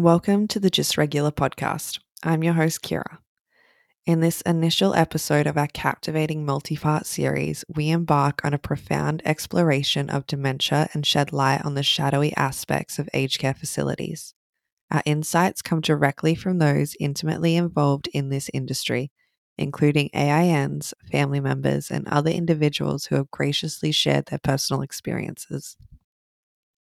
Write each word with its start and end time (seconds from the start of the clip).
Welcome 0.00 0.48
to 0.48 0.58
the 0.58 0.70
Just 0.70 0.96
Regular 0.96 1.30
podcast. 1.30 1.98
I'm 2.22 2.42
your 2.42 2.54
host, 2.54 2.80
Kira. 2.80 3.18
In 4.06 4.20
this 4.20 4.40
initial 4.40 4.94
episode 4.94 5.46
of 5.46 5.58
our 5.58 5.66
captivating 5.66 6.46
multi 6.46 6.74
part 6.74 7.04
series, 7.04 7.66
we 7.68 7.90
embark 7.90 8.42
on 8.42 8.54
a 8.54 8.58
profound 8.58 9.20
exploration 9.26 10.08
of 10.08 10.26
dementia 10.26 10.88
and 10.94 11.04
shed 11.04 11.34
light 11.34 11.66
on 11.66 11.74
the 11.74 11.82
shadowy 11.82 12.34
aspects 12.34 12.98
of 12.98 13.10
aged 13.12 13.40
care 13.40 13.52
facilities. 13.52 14.32
Our 14.90 15.02
insights 15.04 15.60
come 15.60 15.82
directly 15.82 16.34
from 16.34 16.60
those 16.60 16.96
intimately 16.98 17.54
involved 17.56 18.08
in 18.14 18.30
this 18.30 18.48
industry, 18.54 19.12
including 19.58 20.08
AINs, 20.14 20.94
family 21.12 21.40
members, 21.40 21.90
and 21.90 22.08
other 22.08 22.30
individuals 22.30 23.04
who 23.04 23.16
have 23.16 23.30
graciously 23.30 23.92
shared 23.92 24.28
their 24.28 24.40
personal 24.42 24.80
experiences. 24.80 25.76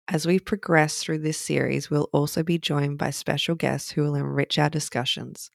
As 0.09 0.25
we 0.25 0.37
progress 0.37 1.01
through 1.01 1.19
this 1.19 1.37
series, 1.37 1.89
we'll 1.89 2.09
also 2.11 2.43
be 2.43 2.57
joined 2.57 2.97
by 2.97 3.09
special 3.09 3.55
guests 3.55 3.91
who 3.91 4.03
will 4.03 4.15
enrich 4.15 4.59
our 4.59 4.69
discussions. 4.69 5.49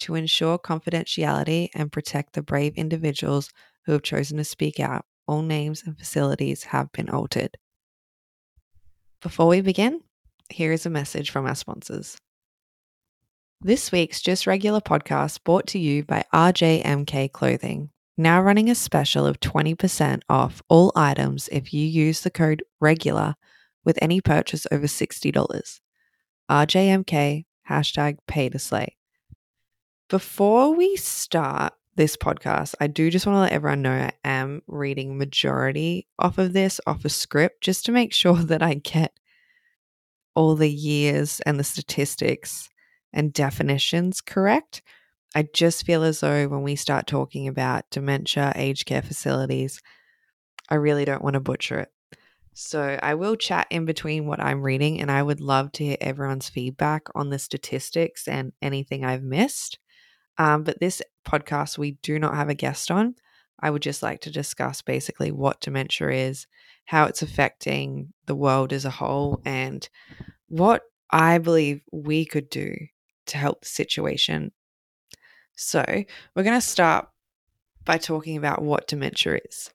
To 0.00 0.14
ensure 0.14 0.58
confidentiality 0.58 1.70
and 1.74 1.90
protect 1.90 2.34
the 2.34 2.42
brave 2.42 2.74
individuals 2.76 3.50
who 3.86 3.92
have 3.92 4.02
chosen 4.02 4.36
to 4.36 4.44
speak 4.44 4.80
out, 4.80 5.06
all 5.26 5.40
names 5.40 5.82
and 5.84 5.98
facilities 5.98 6.64
have 6.64 6.92
been 6.92 7.08
altered. 7.08 7.56
Before 9.22 9.46
we 9.46 9.62
begin, 9.62 10.02
here 10.50 10.72
is 10.72 10.84
a 10.84 10.90
message 10.90 11.30
from 11.30 11.46
our 11.46 11.54
sponsors. 11.54 12.18
This 13.62 13.90
week's 13.92 14.20
Just 14.20 14.46
Regular 14.46 14.80
podcast 14.80 15.42
brought 15.44 15.66
to 15.68 15.78
you 15.78 16.04
by 16.04 16.24
RJMK 16.34 17.32
Clothing, 17.32 17.90
now 18.18 18.42
running 18.42 18.68
a 18.68 18.74
special 18.74 19.26
of 19.26 19.40
20% 19.40 20.20
off 20.28 20.62
all 20.68 20.92
items 20.94 21.48
if 21.50 21.72
you 21.72 21.86
use 21.86 22.20
the 22.20 22.30
code 22.30 22.62
REGULAR 22.80 23.36
with 23.84 23.98
any 24.02 24.20
purchase 24.20 24.66
over 24.70 24.86
$60. 24.86 25.80
RJMK, 26.50 27.44
hashtag 27.68 28.18
pay 28.26 28.48
to 28.48 28.58
slay. 28.58 28.96
Before 30.08 30.74
we 30.74 30.96
start 30.96 31.72
this 31.94 32.16
podcast, 32.16 32.74
I 32.80 32.88
do 32.88 33.10
just 33.10 33.26
want 33.26 33.36
to 33.36 33.40
let 33.40 33.52
everyone 33.52 33.82
know 33.82 33.92
I 33.92 34.12
am 34.24 34.62
reading 34.66 35.16
majority 35.16 36.08
off 36.18 36.38
of 36.38 36.52
this, 36.52 36.80
off 36.86 37.04
a 37.04 37.08
script, 37.08 37.60
just 37.60 37.86
to 37.86 37.92
make 37.92 38.12
sure 38.14 38.36
that 38.36 38.62
I 38.62 38.74
get 38.74 39.12
all 40.34 40.56
the 40.56 40.70
years 40.70 41.40
and 41.46 41.58
the 41.58 41.64
statistics 41.64 42.68
and 43.12 43.32
definitions 43.32 44.20
correct. 44.20 44.82
I 45.34 45.46
just 45.52 45.86
feel 45.86 46.02
as 46.02 46.20
though 46.20 46.48
when 46.48 46.62
we 46.62 46.74
start 46.74 47.06
talking 47.06 47.46
about 47.46 47.88
dementia, 47.90 48.52
aged 48.56 48.86
care 48.86 49.02
facilities, 49.02 49.80
I 50.68 50.76
really 50.76 51.04
don't 51.04 51.22
want 51.22 51.34
to 51.34 51.40
butcher 51.40 51.80
it. 51.80 51.88
So 52.52 52.98
I 53.02 53.14
will 53.14 53.36
chat 53.36 53.66
in 53.70 53.84
between 53.84 54.26
what 54.26 54.40
I'm 54.40 54.62
reading, 54.62 55.00
and 55.00 55.10
I 55.10 55.22
would 55.22 55.40
love 55.40 55.72
to 55.72 55.84
hear 55.84 55.96
everyone's 56.00 56.48
feedback 56.48 57.06
on 57.14 57.30
the 57.30 57.38
statistics 57.38 58.26
and 58.26 58.52
anything 58.60 59.04
I've 59.04 59.22
missed. 59.22 59.78
Um, 60.36 60.64
but 60.64 60.80
this 60.80 61.00
podcast, 61.26 61.78
we 61.78 61.92
do 62.02 62.18
not 62.18 62.34
have 62.34 62.48
a 62.48 62.54
guest 62.54 62.90
on. 62.90 63.14
I 63.60 63.70
would 63.70 63.82
just 63.82 64.02
like 64.02 64.22
to 64.22 64.30
discuss 64.30 64.82
basically 64.82 65.30
what 65.30 65.60
dementia 65.60 66.08
is, 66.10 66.46
how 66.86 67.04
it's 67.04 67.22
affecting 67.22 68.12
the 68.26 68.34
world 68.34 68.72
as 68.72 68.84
a 68.84 68.90
whole, 68.90 69.40
and 69.44 69.88
what 70.48 70.82
I 71.10 71.38
believe 71.38 71.82
we 71.92 72.24
could 72.24 72.48
do 72.50 72.74
to 73.26 73.38
help 73.38 73.60
the 73.60 73.68
situation. 73.68 74.52
So, 75.56 75.84
we're 76.34 76.42
going 76.42 76.60
to 76.60 76.66
start 76.66 77.08
by 77.84 77.98
talking 77.98 78.36
about 78.36 78.62
what 78.62 78.88
dementia 78.88 79.40
is. 79.48 79.70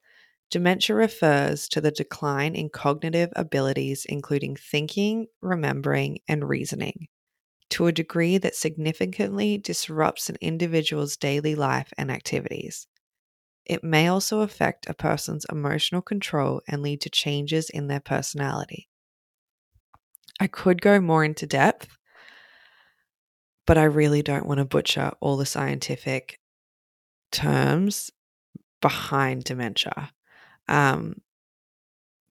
Dementia 0.50 0.94
refers 0.94 1.68
to 1.68 1.80
the 1.80 1.90
decline 1.90 2.54
in 2.54 2.68
cognitive 2.70 3.30
abilities, 3.34 4.06
including 4.08 4.56
thinking, 4.56 5.26
remembering, 5.40 6.18
and 6.28 6.48
reasoning, 6.48 7.08
to 7.70 7.86
a 7.86 7.92
degree 7.92 8.38
that 8.38 8.54
significantly 8.54 9.58
disrupts 9.58 10.30
an 10.30 10.36
individual's 10.40 11.16
daily 11.16 11.56
life 11.56 11.92
and 11.98 12.10
activities. 12.10 12.86
It 13.64 13.82
may 13.82 14.06
also 14.06 14.40
affect 14.40 14.88
a 14.88 14.94
person's 14.94 15.46
emotional 15.50 16.00
control 16.00 16.62
and 16.68 16.82
lead 16.82 17.00
to 17.00 17.10
changes 17.10 17.68
in 17.68 17.88
their 17.88 18.00
personality. 18.00 18.88
I 20.38 20.46
could 20.46 20.80
go 20.80 21.00
more 21.00 21.24
into 21.24 21.46
depth, 21.46 21.96
but 23.66 23.76
I 23.76 23.84
really 23.84 24.22
don't 24.22 24.46
want 24.46 24.58
to 24.58 24.64
butcher 24.64 25.10
all 25.20 25.36
the 25.36 25.46
scientific 25.46 26.38
terms 27.32 28.10
behind 28.80 29.42
dementia. 29.42 30.12
Um, 30.68 31.20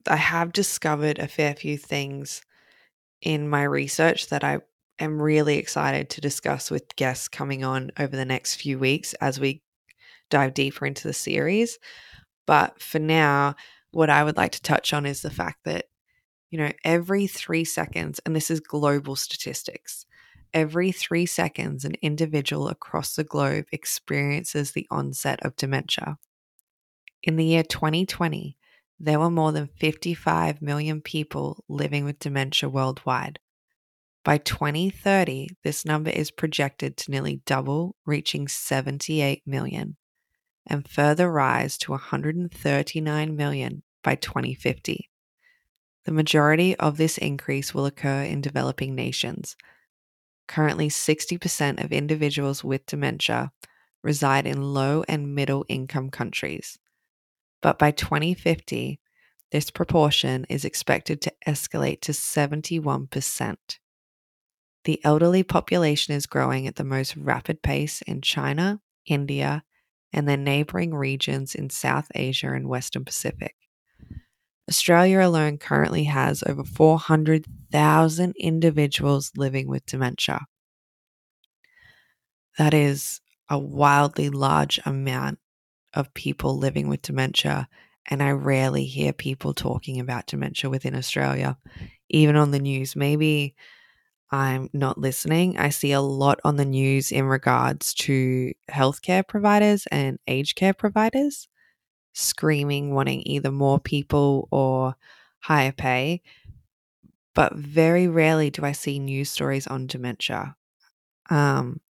I 0.07 0.17
have 0.17 0.53
discovered 0.53 1.19
a 1.19 1.27
fair 1.27 1.55
few 1.55 1.77
things 1.77 2.41
in 3.21 3.49
my 3.49 3.63
research 3.63 4.27
that 4.27 4.43
I 4.43 4.59
am 4.99 5.21
really 5.21 5.57
excited 5.57 6.09
to 6.11 6.21
discuss 6.21 6.69
with 6.69 6.95
guests 6.95 7.27
coming 7.27 7.63
on 7.63 7.91
over 7.99 8.15
the 8.15 8.25
next 8.25 8.55
few 8.55 8.77
weeks 8.77 9.13
as 9.15 9.39
we 9.39 9.61
dive 10.29 10.53
deeper 10.53 10.85
into 10.85 11.07
the 11.07 11.13
series. 11.13 11.79
But 12.45 12.81
for 12.81 12.99
now, 12.99 13.55
what 13.91 14.09
I 14.09 14.23
would 14.23 14.37
like 14.37 14.51
to 14.53 14.61
touch 14.61 14.93
on 14.93 15.05
is 15.05 15.21
the 15.21 15.31
fact 15.31 15.59
that, 15.65 15.85
you 16.51 16.59
know, 16.59 16.71
every 16.83 17.27
three 17.27 17.65
seconds, 17.65 18.19
and 18.25 18.35
this 18.35 18.51
is 18.51 18.59
global 18.59 19.15
statistics, 19.15 20.05
every 20.53 20.91
three 20.91 21.25
seconds, 21.25 21.83
an 21.85 21.95
individual 22.01 22.67
across 22.67 23.15
the 23.15 23.23
globe 23.23 23.65
experiences 23.71 24.71
the 24.71 24.87
onset 24.91 25.43
of 25.43 25.55
dementia. 25.55 26.17
In 27.25 27.37
the 27.37 27.43
year 27.43 27.63
2020, 27.63 28.55
there 28.99 29.19
were 29.19 29.31
more 29.31 29.51
than 29.51 29.71
55 29.79 30.61
million 30.61 31.01
people 31.01 31.63
living 31.67 32.05
with 32.05 32.19
dementia 32.19 32.69
worldwide. 32.69 33.39
By 34.23 34.37
2030, 34.37 35.47
this 35.63 35.85
number 35.85 36.11
is 36.11 36.29
projected 36.29 36.97
to 36.97 37.09
nearly 37.09 37.41
double, 37.47 37.95
reaching 38.05 38.47
78 38.47 39.41
million, 39.47 39.97
and 40.67 40.87
further 40.87 41.31
rise 41.31 41.79
to 41.79 41.93
139 41.93 43.35
million 43.35 43.81
by 44.03 44.13
2050. 44.13 45.09
The 46.03 46.11
majority 46.11 46.75
of 46.75 46.97
this 46.97 47.17
increase 47.17 47.73
will 47.73 47.87
occur 47.87 48.21
in 48.21 48.41
developing 48.41 48.93
nations. 48.93 49.55
Currently, 50.47 50.89
60% 50.89 51.83
of 51.83 51.91
individuals 51.91 52.63
with 52.63 52.85
dementia 52.85 53.51
reside 54.03 54.45
in 54.45 54.61
low 54.61 55.03
and 55.07 55.33
middle 55.33 55.65
income 55.67 56.11
countries. 56.11 56.77
But 57.65 57.79
by 57.79 57.89
2050, 57.89 58.99
this 59.51 59.71
proportion 59.71 60.45
is 60.49 60.65
expected 60.65 61.19
to 61.21 61.33
escalate 61.47 61.99
to 62.01 62.11
71%. 62.11 63.55
The 64.83 65.03
elderly 65.03 65.41
population 65.41 66.13
is 66.13 66.27
growing 66.27 66.67
at 66.67 66.75
the 66.75 66.83
most 66.83 67.17
rapid 67.17 67.63
pace 67.63 68.03
in 68.03 68.21
China, 68.21 68.81
India, 69.07 69.63
and 70.13 70.29
their 70.29 70.37
neighboring 70.37 70.93
regions 70.93 71.55
in 71.55 71.71
South 71.71 72.07
Asia 72.13 72.53
and 72.53 72.69
Western 72.69 73.03
Pacific. 73.03 73.55
Australia 74.69 75.21
alone 75.21 75.57
currently 75.57 76.03
has 76.03 76.43
over 76.45 76.63
400,000 76.63 78.35
individuals 78.39 79.31
living 79.35 79.67
with 79.67 79.87
dementia. 79.87 80.41
That 82.59 82.75
is 82.75 83.21
a 83.49 83.57
wildly 83.57 84.29
large 84.29 84.79
amount 84.85 85.39
of 85.95 86.13
people 86.13 86.57
living 86.57 86.87
with 86.89 87.01
dementia, 87.01 87.67
and 88.09 88.21
I 88.21 88.31
rarely 88.31 88.85
hear 88.85 89.13
people 89.13 89.53
talking 89.53 89.99
about 89.99 90.27
dementia 90.27 90.69
within 90.69 90.95
Australia, 90.95 91.57
even 92.09 92.35
on 92.35 92.51
the 92.51 92.59
news. 92.59 92.95
Maybe 92.95 93.55
I'm 94.31 94.69
not 94.73 94.97
listening. 94.97 95.57
I 95.57 95.69
see 95.69 95.91
a 95.91 96.01
lot 96.01 96.39
on 96.43 96.57
the 96.57 96.65
news 96.65 97.11
in 97.11 97.25
regards 97.25 97.93
to 97.95 98.53
healthcare 98.69 99.27
providers 99.27 99.87
and 99.91 100.19
aged 100.27 100.55
care 100.55 100.73
providers 100.73 101.47
screaming, 102.13 102.93
wanting 102.93 103.21
either 103.25 103.51
more 103.51 103.79
people 103.79 104.47
or 104.51 104.95
higher 105.39 105.71
pay. 105.71 106.21
But 107.33 107.55
very 107.55 108.07
rarely 108.07 108.49
do 108.49 108.63
I 108.63 108.71
see 108.71 108.97
news 108.99 109.29
stories 109.29 109.67
on 109.67 109.87
dementia. 109.87 110.55
Um, 111.29 111.81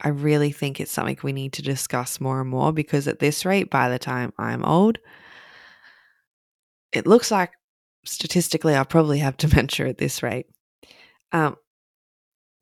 I 0.00 0.08
really 0.08 0.52
think 0.52 0.78
it's 0.80 0.92
something 0.92 1.18
we 1.22 1.32
need 1.32 1.52
to 1.54 1.62
discuss 1.62 2.20
more 2.20 2.40
and 2.40 2.48
more 2.48 2.72
because 2.72 3.08
at 3.08 3.18
this 3.18 3.44
rate, 3.44 3.70
by 3.70 3.88
the 3.88 3.98
time 3.98 4.32
I'm 4.38 4.64
old, 4.64 4.98
it 6.92 7.06
looks 7.06 7.30
like 7.30 7.50
statistically 8.04 8.74
I'll 8.74 8.84
probably 8.84 9.18
have 9.18 9.36
dementia 9.38 9.88
at 9.88 9.98
this 9.98 10.22
rate. 10.22 10.46
Um, 11.32 11.56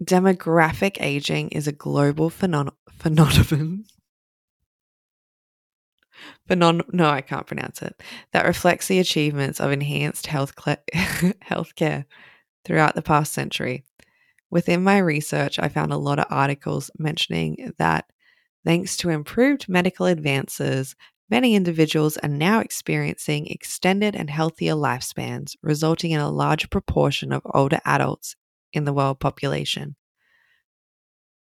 demographic 0.02 0.96
aging 1.00 1.50
is 1.50 1.68
a 1.68 1.72
global 1.72 2.30
phenon- 2.30 2.72
phenomenon. 2.90 3.84
Phenon- 6.48 6.82
no, 6.92 7.08
I 7.10 7.20
can't 7.20 7.46
pronounce 7.46 7.82
it. 7.82 8.02
That 8.32 8.46
reflects 8.46 8.88
the 8.88 8.98
achievements 8.98 9.60
of 9.60 9.72
enhanced 9.72 10.26
health 10.26 10.54
cl- 10.58 10.76
healthcare 10.94 12.06
throughout 12.64 12.94
the 12.94 13.02
past 13.02 13.32
century. 13.32 13.84
Within 14.56 14.82
my 14.82 14.96
research, 14.96 15.58
I 15.58 15.68
found 15.68 15.92
a 15.92 15.98
lot 15.98 16.18
of 16.18 16.24
articles 16.30 16.90
mentioning 16.98 17.74
that 17.76 18.10
thanks 18.64 18.96
to 18.96 19.10
improved 19.10 19.68
medical 19.68 20.06
advances, 20.06 20.96
many 21.28 21.54
individuals 21.54 22.16
are 22.16 22.28
now 22.30 22.60
experiencing 22.60 23.48
extended 23.48 24.16
and 24.16 24.30
healthier 24.30 24.72
lifespans, 24.72 25.56
resulting 25.62 26.12
in 26.12 26.20
a 26.20 26.30
larger 26.30 26.68
proportion 26.68 27.34
of 27.34 27.42
older 27.52 27.80
adults 27.84 28.34
in 28.72 28.86
the 28.86 28.94
world 28.94 29.20
population. 29.20 29.94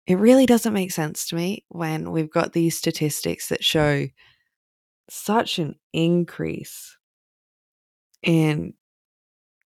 It 0.06 0.14
really 0.14 0.46
doesn't 0.46 0.72
make 0.72 0.90
sense 0.90 1.26
to 1.26 1.36
me 1.36 1.66
when 1.68 2.12
we've 2.12 2.32
got 2.32 2.54
these 2.54 2.78
statistics 2.78 3.50
that 3.50 3.62
show 3.62 4.06
such 5.10 5.58
an 5.58 5.74
increase 5.92 6.96
in 8.22 8.72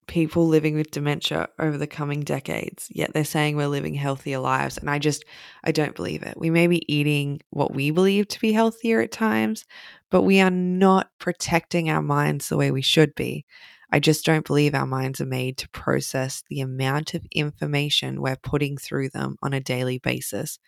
people 0.07 0.47
living 0.47 0.75
with 0.75 0.91
dementia 0.91 1.49
over 1.59 1.77
the 1.77 1.87
coming 1.87 2.21
decades, 2.21 2.87
yet 2.89 3.13
they're 3.13 3.23
saying 3.23 3.55
we're 3.55 3.67
living 3.67 3.93
healthier 3.93 4.39
lives. 4.39 4.77
And 4.77 4.89
I 4.89 4.99
just, 4.99 5.25
I 5.63 5.71
don't 5.71 5.95
believe 5.95 6.23
it. 6.23 6.35
We 6.37 6.49
may 6.49 6.67
be 6.67 6.91
eating 6.93 7.41
what 7.49 7.73
we 7.73 7.91
believe 7.91 8.27
to 8.29 8.39
be 8.39 8.53
healthier 8.53 9.01
at 9.01 9.11
times, 9.11 9.65
but 10.09 10.23
we 10.23 10.39
are 10.39 10.49
not 10.49 11.09
protecting 11.19 11.89
our 11.89 12.01
minds 12.01 12.49
the 12.49 12.57
way 12.57 12.71
we 12.71 12.81
should 12.81 13.13
be. 13.15 13.45
I 13.91 13.99
just 13.99 14.25
don't 14.25 14.45
believe 14.45 14.73
our 14.73 14.85
minds 14.85 15.21
are 15.21 15.25
made 15.25 15.57
to 15.59 15.69
process 15.69 16.43
the 16.49 16.61
amount 16.61 17.13
of 17.13 17.25
information 17.31 18.21
we're 18.21 18.35
putting 18.35 18.77
through 18.77 19.09
them 19.09 19.37
on 19.41 19.53
a 19.53 19.61
daily 19.61 19.99
basis. 19.99 20.59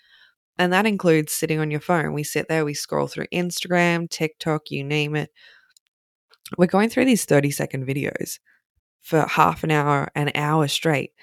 And 0.58 0.74
that 0.74 0.86
includes 0.86 1.34
sitting 1.34 1.60
on 1.60 1.72
your 1.72 1.80
phone. 1.80 2.14
We 2.14 2.24
sit 2.24 2.48
there, 2.50 2.66
we 2.66 2.74
scroll 2.74 3.08
through 3.08 3.28
Instagram, 3.34 4.10
TikTok, 4.10 4.72
you 4.72 4.84
name 4.84 5.16
it. 5.16 5.32
We're 6.58 6.68
going 6.68 6.90
through 6.90 7.06
these 7.06 7.26
30 7.26 7.52
second 7.52 7.88
videos 7.88 8.40
for 9.01 9.22
half 9.22 9.63
an 9.63 9.72
hour, 9.72 10.10
an 10.16 10.31
hour 10.36 10.68
straight. 10.68 11.13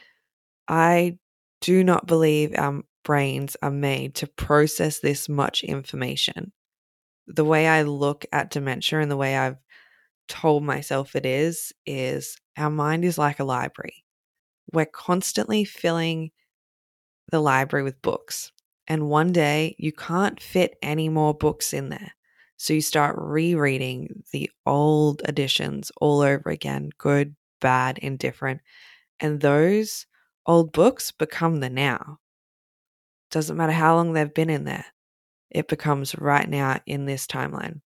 I 0.68 1.18
do 1.60 1.84
not 1.84 2.06
believe 2.06 2.54
our 2.56 2.82
brains 3.04 3.56
are 3.62 3.70
made 3.70 4.14
to 4.16 4.26
process 4.26 5.00
this 5.00 5.28
much 5.28 5.62
information. 5.62 6.52
The 7.26 7.44
way 7.44 7.66
I 7.66 7.82
look 7.82 8.24
at 8.32 8.50
dementia 8.50 9.00
and 9.00 9.10
the 9.10 9.16
way 9.16 9.36
I've 9.36 9.58
told 10.28 10.64
myself 10.64 11.14
it 11.14 11.24
is, 11.24 11.72
is 11.86 12.36
our 12.56 12.70
mind 12.70 13.04
is 13.04 13.18
like 13.18 13.40
a 13.40 13.44
library. 13.44 14.04
We're 14.72 14.86
constantly 14.86 15.64
filling 15.64 16.30
the 17.30 17.40
library 17.40 17.84
with 17.84 18.02
books. 18.02 18.52
And 18.88 19.08
one 19.08 19.32
day 19.32 19.74
you 19.78 19.92
can't 19.92 20.40
fit 20.40 20.76
any 20.82 21.08
more 21.08 21.34
books 21.34 21.72
in 21.72 21.88
there. 21.88 22.12
So 22.56 22.72
you 22.72 22.80
start 22.80 23.16
rereading 23.18 24.22
the 24.32 24.50
old 24.64 25.22
editions 25.28 25.92
all 26.00 26.20
over 26.20 26.50
again, 26.50 26.90
good, 26.96 27.34
bad, 27.60 27.98
indifferent. 27.98 28.60
And 29.20 29.40
those 29.40 30.06
old 30.44 30.72
books 30.72 31.10
become 31.10 31.60
the 31.60 31.70
now. 31.70 32.18
Doesn't 33.30 33.56
matter 33.56 33.72
how 33.72 33.96
long 33.96 34.12
they've 34.12 34.32
been 34.32 34.50
in 34.50 34.64
there, 34.64 34.86
it 35.50 35.68
becomes 35.68 36.16
right 36.16 36.48
now 36.48 36.80
in 36.86 37.06
this 37.06 37.26
timeline. 37.26 37.80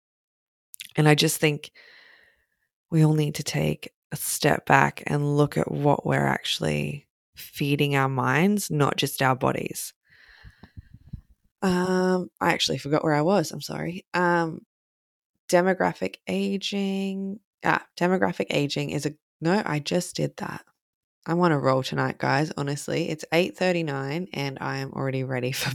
And 0.97 1.09
I 1.09 1.15
just 1.15 1.39
think 1.39 1.71
we 2.91 3.05
all 3.05 3.15
need 3.15 3.37
to 3.37 3.43
take 3.43 3.93
a 4.11 4.17
step 4.17 4.67
back 4.67 5.03
and 5.07 5.37
look 5.37 5.57
at 5.57 5.71
what 5.71 6.07
we're 6.07 6.27
actually 6.27 7.07
feeding 7.37 7.95
our 7.95 8.09
minds, 8.09 8.71
not 8.71 8.97
just 8.97 9.23
our 9.23 9.37
bodies. 9.37 9.93
Um, 11.63 12.31
I 12.41 12.53
actually 12.53 12.79
forgot 12.79 13.05
where 13.05 13.15
I 13.15 13.23
was. 13.23 13.51
I'm 13.53 13.61
sorry. 13.61 14.05
Um, 14.15 14.63
demographic 15.49 16.17
aging. 16.27 17.41
Ah, 17.65 17.85
demographic 17.97 18.47
aging 18.51 18.91
is 18.91 19.07
a 19.07 19.15
no. 19.41 19.63
I 19.65 19.79
just 19.79 20.17
did 20.17 20.37
that. 20.39 20.65
I 21.27 21.35
want 21.35 21.53
to 21.53 21.59
roll 21.59 21.83
tonight, 21.83 22.19
guys. 22.19 22.53
Honestly, 22.57 23.09
it's 23.11 23.25
eight 23.33 23.57
thirty 23.57 23.83
nine, 23.83 24.29
and 24.33 24.59
I 24.61 24.79
am 24.79 24.93
already 24.93 25.25
ready 25.25 25.53
for 25.53 25.73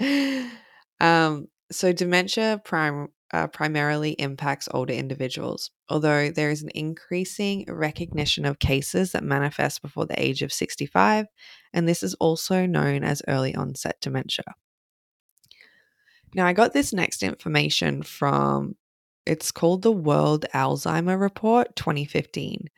bed. 0.00 0.52
um, 1.00 1.48
so 1.70 1.92
dementia 1.92 2.60
prime 2.64 3.08
uh, 3.32 3.46
primarily 3.48 4.12
impacts 4.12 4.68
older 4.72 4.92
individuals, 4.92 5.70
although 5.88 6.30
there 6.30 6.50
is 6.50 6.62
an 6.62 6.70
increasing 6.74 7.64
recognition 7.68 8.44
of 8.44 8.58
cases 8.58 9.12
that 9.12 9.24
manifest 9.24 9.82
before 9.82 10.06
the 10.06 10.20
age 10.20 10.42
of 10.42 10.52
65, 10.52 11.26
and 11.72 11.88
this 11.88 12.02
is 12.02 12.14
also 12.14 12.66
known 12.66 13.02
as 13.02 13.22
early 13.26 13.54
onset 13.54 13.96
dementia. 14.00 14.54
Now, 16.34 16.46
I 16.46 16.52
got 16.52 16.72
this 16.72 16.92
next 16.92 17.22
information 17.22 18.02
from 18.02 18.76
it's 19.26 19.50
called 19.50 19.82
the 19.82 19.92
World 19.92 20.46
Alzheimer 20.54 21.20
Report 21.20 21.74
2015, 21.76 22.68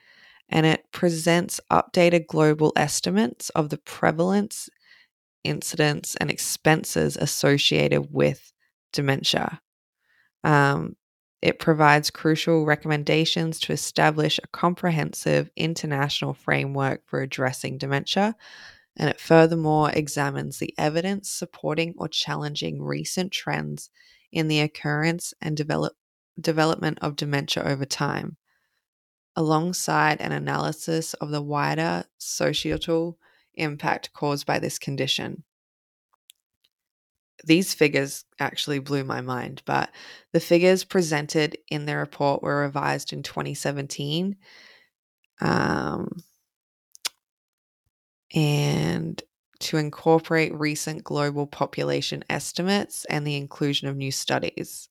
and 0.48 0.66
it 0.66 0.84
presents 0.92 1.60
updated 1.70 2.26
global 2.26 2.72
estimates 2.76 3.50
of 3.50 3.68
the 3.68 3.78
prevalence, 3.78 4.68
incidence, 5.44 6.16
and 6.16 6.30
expenses 6.30 7.16
associated 7.16 8.08
with 8.10 8.52
dementia. 8.92 9.60
Um, 10.42 10.96
it 11.40 11.60
provides 11.60 12.10
crucial 12.10 12.64
recommendations 12.64 13.60
to 13.60 13.72
establish 13.72 14.40
a 14.42 14.48
comprehensive 14.48 15.50
international 15.56 16.34
framework 16.34 17.02
for 17.06 17.20
addressing 17.20 17.78
dementia, 17.78 18.34
and 18.96 19.08
it 19.08 19.20
furthermore 19.20 19.90
examines 19.92 20.58
the 20.58 20.74
evidence 20.76 21.30
supporting 21.30 21.94
or 21.96 22.08
challenging 22.08 22.82
recent 22.82 23.30
trends 23.32 23.90
in 24.32 24.48
the 24.48 24.60
occurrence 24.60 25.32
and 25.40 25.56
develop, 25.56 25.94
development 26.40 26.98
of 27.00 27.16
dementia 27.16 27.62
over 27.64 27.84
time, 27.84 28.36
alongside 29.36 30.20
an 30.20 30.32
analysis 30.32 31.14
of 31.14 31.30
the 31.30 31.42
wider 31.42 32.04
societal 32.18 33.18
impact 33.54 34.12
caused 34.12 34.46
by 34.46 34.58
this 34.58 34.78
condition 34.78 35.44
these 37.44 37.74
figures 37.74 38.24
actually 38.38 38.78
blew 38.78 39.04
my 39.04 39.20
mind, 39.20 39.62
but 39.64 39.90
the 40.32 40.40
figures 40.40 40.84
presented 40.84 41.56
in 41.70 41.86
the 41.86 41.96
report 41.96 42.42
were 42.42 42.62
revised 42.62 43.12
in 43.12 43.22
2017. 43.22 44.36
Um, 45.40 46.22
and 48.34 49.22
to 49.60 49.76
incorporate 49.76 50.52
recent 50.54 51.04
global 51.04 51.46
population 51.46 52.24
estimates 52.28 53.04
and 53.06 53.26
the 53.26 53.36
inclusion 53.36 53.88
of 53.88 53.96
new 53.96 54.12
studies. 54.12 54.88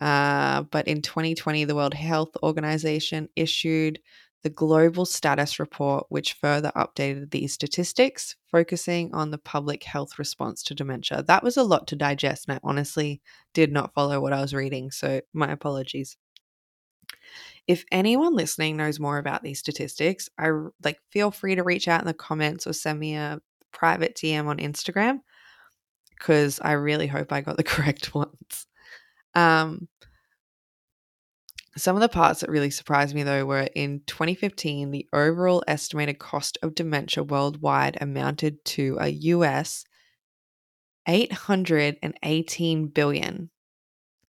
Uh, 0.00 0.62
but 0.62 0.86
in 0.88 1.02
2020, 1.02 1.64
the 1.64 1.74
World 1.74 1.94
Health 1.94 2.36
Organization 2.42 3.28
issued 3.36 3.98
the 4.42 4.50
Global 4.50 5.04
Status 5.04 5.58
Report, 5.58 6.06
which 6.08 6.34
further 6.34 6.70
updated 6.76 7.30
these 7.30 7.52
statistics, 7.52 8.36
focusing 8.50 9.12
on 9.12 9.30
the 9.30 9.38
public 9.38 9.82
health 9.82 10.18
response 10.18 10.62
to 10.64 10.74
dementia. 10.74 11.24
That 11.26 11.42
was 11.42 11.56
a 11.56 11.64
lot 11.64 11.88
to 11.88 11.96
digest, 11.96 12.46
and 12.46 12.56
I 12.56 12.60
honestly 12.62 13.20
did 13.54 13.72
not 13.72 13.92
follow 13.92 14.20
what 14.20 14.32
I 14.32 14.40
was 14.40 14.54
reading, 14.54 14.90
so 14.90 15.20
my 15.32 15.50
apologies. 15.50 16.16
If 17.66 17.84
anyone 17.90 18.36
listening 18.36 18.76
knows 18.76 19.00
more 19.00 19.18
about 19.18 19.42
these 19.42 19.58
statistics, 19.58 20.28
I 20.38 20.50
like 20.84 21.00
feel 21.10 21.30
free 21.30 21.56
to 21.56 21.64
reach 21.64 21.88
out 21.88 22.00
in 22.02 22.06
the 22.06 22.14
comments 22.14 22.66
or 22.66 22.72
send 22.72 23.00
me 23.00 23.16
a 23.16 23.40
private 23.72 24.14
DM 24.14 24.46
on 24.46 24.58
Instagram 24.58 25.20
because 26.10 26.60
I 26.60 26.72
really 26.72 27.08
hope 27.08 27.32
I 27.32 27.40
got 27.40 27.56
the 27.56 27.64
correct 27.64 28.14
ones. 28.14 28.66
Um, 29.36 29.88
some 31.76 31.94
of 31.94 32.00
the 32.00 32.08
parts 32.08 32.40
that 32.40 32.48
really 32.48 32.70
surprised 32.70 33.14
me, 33.14 33.22
though, 33.22 33.44
were 33.44 33.68
in 33.74 34.00
2015, 34.06 34.90
the 34.90 35.06
overall 35.12 35.62
estimated 35.68 36.18
cost 36.18 36.56
of 36.62 36.74
dementia 36.74 37.22
worldwide 37.22 37.98
amounted 38.00 38.64
to 38.64 38.96
a 38.98 39.08
US 39.08 39.84
818 41.06 42.86
billion, 42.88 43.50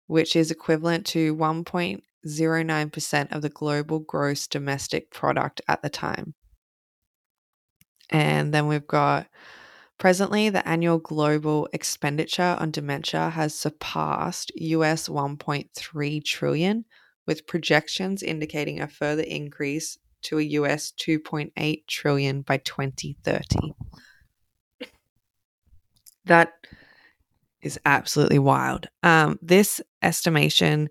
which 0.09 0.35
is 0.35 0.51
equivalent 0.51 1.07
to 1.07 1.35
1.09% 1.37 3.33
of 3.33 3.43
the 3.43 3.49
global 3.49 4.01
gross 4.01 4.49
domestic 4.49 5.13
product 5.13 5.61
at 5.69 5.81
the 5.81 5.91
time. 5.91 6.35
And 8.11 8.53
then 8.53 8.67
we've 8.67 8.87
got 8.87 9.29
presently 9.99 10.49
the 10.49 10.67
annual 10.67 10.99
global 10.99 11.69
expenditure 11.73 12.57
on 12.59 12.71
dementia 12.71 13.31
has 13.31 13.55
surpassed 13.55 14.53
US 14.55 15.09
1.3 15.09 16.25
trillion 16.25 16.85
with 17.27 17.47
projections 17.47 18.23
indicating 18.23 18.81
a 18.81 18.89
further 18.89 19.23
increase 19.23 19.99
to 20.23 20.39
a 20.39 20.43
US 20.43 20.93
2.8 20.93 21.87
trillion 21.87 22.43
by 22.43 22.57
2030. 22.59 23.75
That 26.25 26.53
is 27.63 27.79
absolutely 27.85 28.39
wild. 28.39 28.87
Um, 29.03 29.39
this 29.43 29.81
estimation 30.03 30.89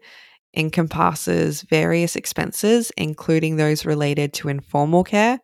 encompasses 0.56 1.62
various 1.64 2.16
expenses, 2.16 2.92
including 2.98 3.56
those 3.56 3.86
related 3.86 4.34
to 4.34 4.50
informal 4.50 5.04
care, 5.04 5.40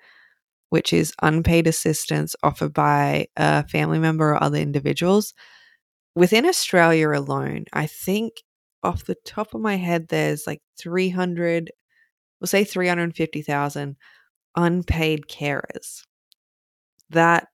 which 0.73 0.91
is 0.91 1.13
unpaid 1.21 1.67
assistance 1.67 2.35
offered 2.41 2.73
by 2.73 3.27
a 3.37 3.63
family 3.67 3.99
member 3.99 4.31
or 4.31 4.43
other 4.43 4.57
individuals. 4.57 5.35
Within 6.15 6.47
Australia 6.47 7.11
alone, 7.11 7.65
I 7.71 7.85
think 7.85 8.41
off 8.81 9.05
the 9.05 9.17
top 9.23 9.53
of 9.53 9.61
my 9.61 9.75
head, 9.75 10.07
there's 10.07 10.47
like 10.47 10.63
300, 10.79 11.69
we'll 12.41 12.47
say 12.47 12.63
350,000 12.63 13.97
unpaid 14.55 15.27
carers. 15.27 16.07
That, 17.11 17.49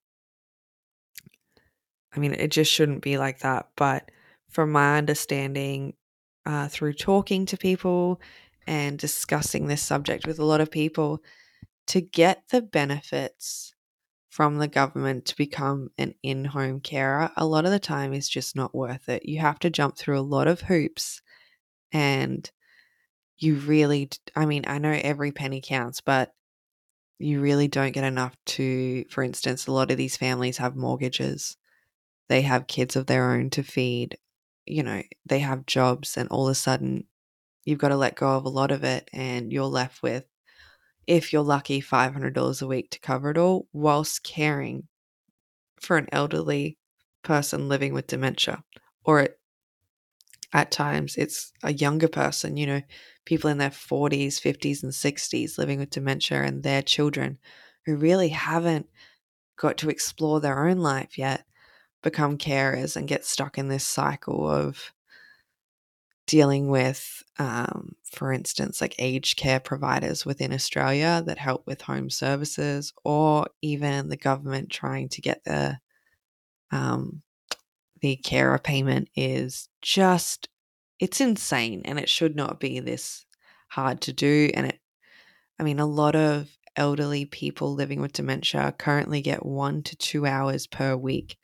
I 2.16 2.20
mean, 2.20 2.36
it 2.36 2.52
just 2.52 2.72
shouldn't 2.72 3.02
be 3.02 3.18
like 3.18 3.40
that. 3.40 3.68
But 3.76 4.12
from 4.50 4.72
my 4.72 4.98
understanding, 4.98 5.94
uh, 6.46 6.70
through 6.70 6.94
talking 6.94 7.46
to 7.48 7.58
people 7.58 8.22
and 8.66 8.98
discussing 8.98 9.68
this 9.68 9.84
subject 9.84 10.26
with 10.26 10.40
a 10.40 10.46
lot 10.46 10.62
of 10.62 10.72
people, 10.72 11.22
to 11.90 12.02
get 12.02 12.44
the 12.50 12.62
benefits 12.62 13.74
from 14.30 14.58
the 14.58 14.68
government 14.68 15.26
to 15.26 15.36
become 15.38 15.90
an 15.98 16.16
in 16.24 16.46
home 16.46 16.80
carer, 16.82 17.32
a 17.38 17.46
lot 17.46 17.66
of 17.66 17.72
the 17.72 17.80
time 17.80 18.14
is 18.14 18.30
just 18.30 18.56
not 18.56 18.76
worth 18.76 19.10
it. 19.10 19.26
You 19.28 19.40
have 19.40 19.60
to 19.60 19.70
jump 19.70 19.98
through 19.98 20.20
a 20.20 20.22
lot 20.22 20.48
of 20.48 20.62
hoops 20.62 21.22
and 21.92 22.50
you 23.38 23.56
really, 23.56 24.10
I 24.36 24.46
mean, 24.46 24.66
I 24.68 24.80
know 24.80 24.92
every 24.92 25.32
penny 25.32 25.62
counts, 25.62 26.02
but 26.02 26.34
you 27.20 27.42
really 27.42 27.68
don't 27.68 27.92
get 27.94 28.04
enough 28.04 28.36
to, 28.46 29.06
for 29.10 29.24
instance, 29.24 29.68
a 29.68 29.72
lot 29.72 29.92
of 29.92 29.98
these 29.98 30.18
families 30.18 30.58
have 30.58 30.76
mortgages, 30.76 31.58
they 32.30 32.44
have 32.44 32.68
kids 32.68 32.96
of 32.96 33.08
their 33.08 33.32
own 33.32 33.50
to 33.52 33.64
feed, 33.64 34.18
you 34.66 34.84
know, 34.84 35.02
they 35.26 35.40
have 35.40 35.66
jobs, 35.66 36.18
and 36.18 36.30
all 36.30 36.48
of 36.48 36.52
a 36.52 36.56
sudden 36.56 37.06
you've 37.66 37.80
got 37.80 37.90
to 37.90 37.98
let 37.98 38.16
go 38.16 38.30
of 38.38 38.46
a 38.46 38.50
lot 38.50 38.72
of 38.72 38.84
it, 38.84 39.10
and 39.14 39.52
you're 39.54 39.66
left 39.66 40.04
with 40.04 40.26
if 41.10 41.34
you're 41.34 41.42
lucky, 41.42 41.82
$500 41.82 42.62
a 42.62 42.68
week 42.68 42.92
to 42.92 43.00
cover 43.00 43.32
it 43.32 43.38
all 43.38 43.68
whilst 43.74 44.24
caring 44.24 44.88
for 45.82 45.98
an 45.98 46.08
elderly 46.12 46.78
person 47.24 47.68
living 47.68 47.96
with 47.96 48.06
dementia. 48.06 48.64
Or 49.04 49.22
it, 49.22 49.40
at 50.54 50.70
times, 50.70 51.16
it's 51.16 51.52
a 51.64 51.74
younger 51.74 52.08
person, 52.08 52.58
you 52.58 52.68
know, 52.68 52.82
people 53.26 53.50
in 53.50 53.58
their 53.58 53.72
40s, 53.72 54.36
50s, 54.36 54.84
and 54.84 54.92
60s 54.92 55.58
living 55.58 55.80
with 55.80 55.90
dementia 55.90 56.44
and 56.44 56.62
their 56.62 56.84
children 56.84 57.40
who 57.88 57.96
really 57.96 58.30
haven't 58.30 58.88
got 59.58 59.80
to 59.80 59.90
explore 59.90 60.40
their 60.40 60.68
own 60.68 60.78
life 60.78 61.18
yet 61.18 61.44
become 62.04 62.38
carers 62.38 62.96
and 62.96 63.08
get 63.08 63.26
stuck 63.26 63.58
in 63.58 63.68
this 63.68 63.86
cycle 63.86 64.48
of 64.48 64.94
dealing 66.30 66.70
with, 66.70 67.24
um, 67.40 67.96
for 68.06 68.32
instance, 68.32 68.82
like 68.82 68.94
aged 69.00 69.36
care 69.36 69.60
providers 69.60 70.28
within 70.28 70.54
Australia 70.54 71.24
that 71.26 71.40
help 71.40 71.66
with 71.66 71.82
home 71.82 72.12
services, 72.12 72.94
or 73.04 73.48
even 73.64 74.10
the 74.10 74.16
government 74.16 74.70
trying 74.70 75.10
to 75.10 75.22
get 75.22 75.44
the 75.44 75.80
um, 76.72 77.24
the 78.02 78.16
carer 78.18 78.60
payment 78.60 79.10
is 79.16 79.70
just 79.82 80.50
it's 81.00 81.20
insane, 81.20 81.82
and 81.84 81.98
it 81.98 82.10
should 82.10 82.36
not 82.36 82.60
be 82.60 82.80
this 82.80 83.26
hard 83.70 84.02
to 84.02 84.14
do. 84.14 84.52
And 84.54 84.68
it, 84.68 84.80
I 85.60 85.64
mean, 85.64 85.80
a 85.80 85.86
lot 85.88 86.16
of 86.16 86.48
elderly 86.76 87.26
people 87.26 87.74
living 87.74 88.02
with 88.02 88.14
dementia 88.14 88.76
currently 88.78 89.22
get 89.22 89.44
one 89.44 89.82
to 89.82 89.96
two 89.96 90.28
hours 90.28 90.68
per 90.68 90.96
week, 90.96 91.38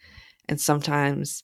and 0.48 0.62
sometimes 0.62 1.42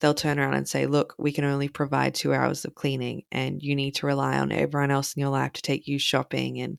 they'll 0.00 0.14
turn 0.14 0.38
around 0.38 0.54
and 0.54 0.68
say, 0.68 0.86
Look, 0.86 1.14
we 1.18 1.32
can 1.32 1.44
only 1.44 1.68
provide 1.68 2.14
two 2.14 2.34
hours 2.34 2.64
of 2.64 2.74
cleaning, 2.74 3.22
and 3.32 3.62
you 3.62 3.74
need 3.74 3.94
to 3.96 4.06
rely 4.06 4.38
on 4.38 4.52
everyone 4.52 4.90
else 4.90 5.14
in 5.14 5.20
your 5.20 5.30
life 5.30 5.52
to 5.54 5.62
take 5.62 5.86
you 5.86 5.98
shopping 5.98 6.60
and 6.60 6.78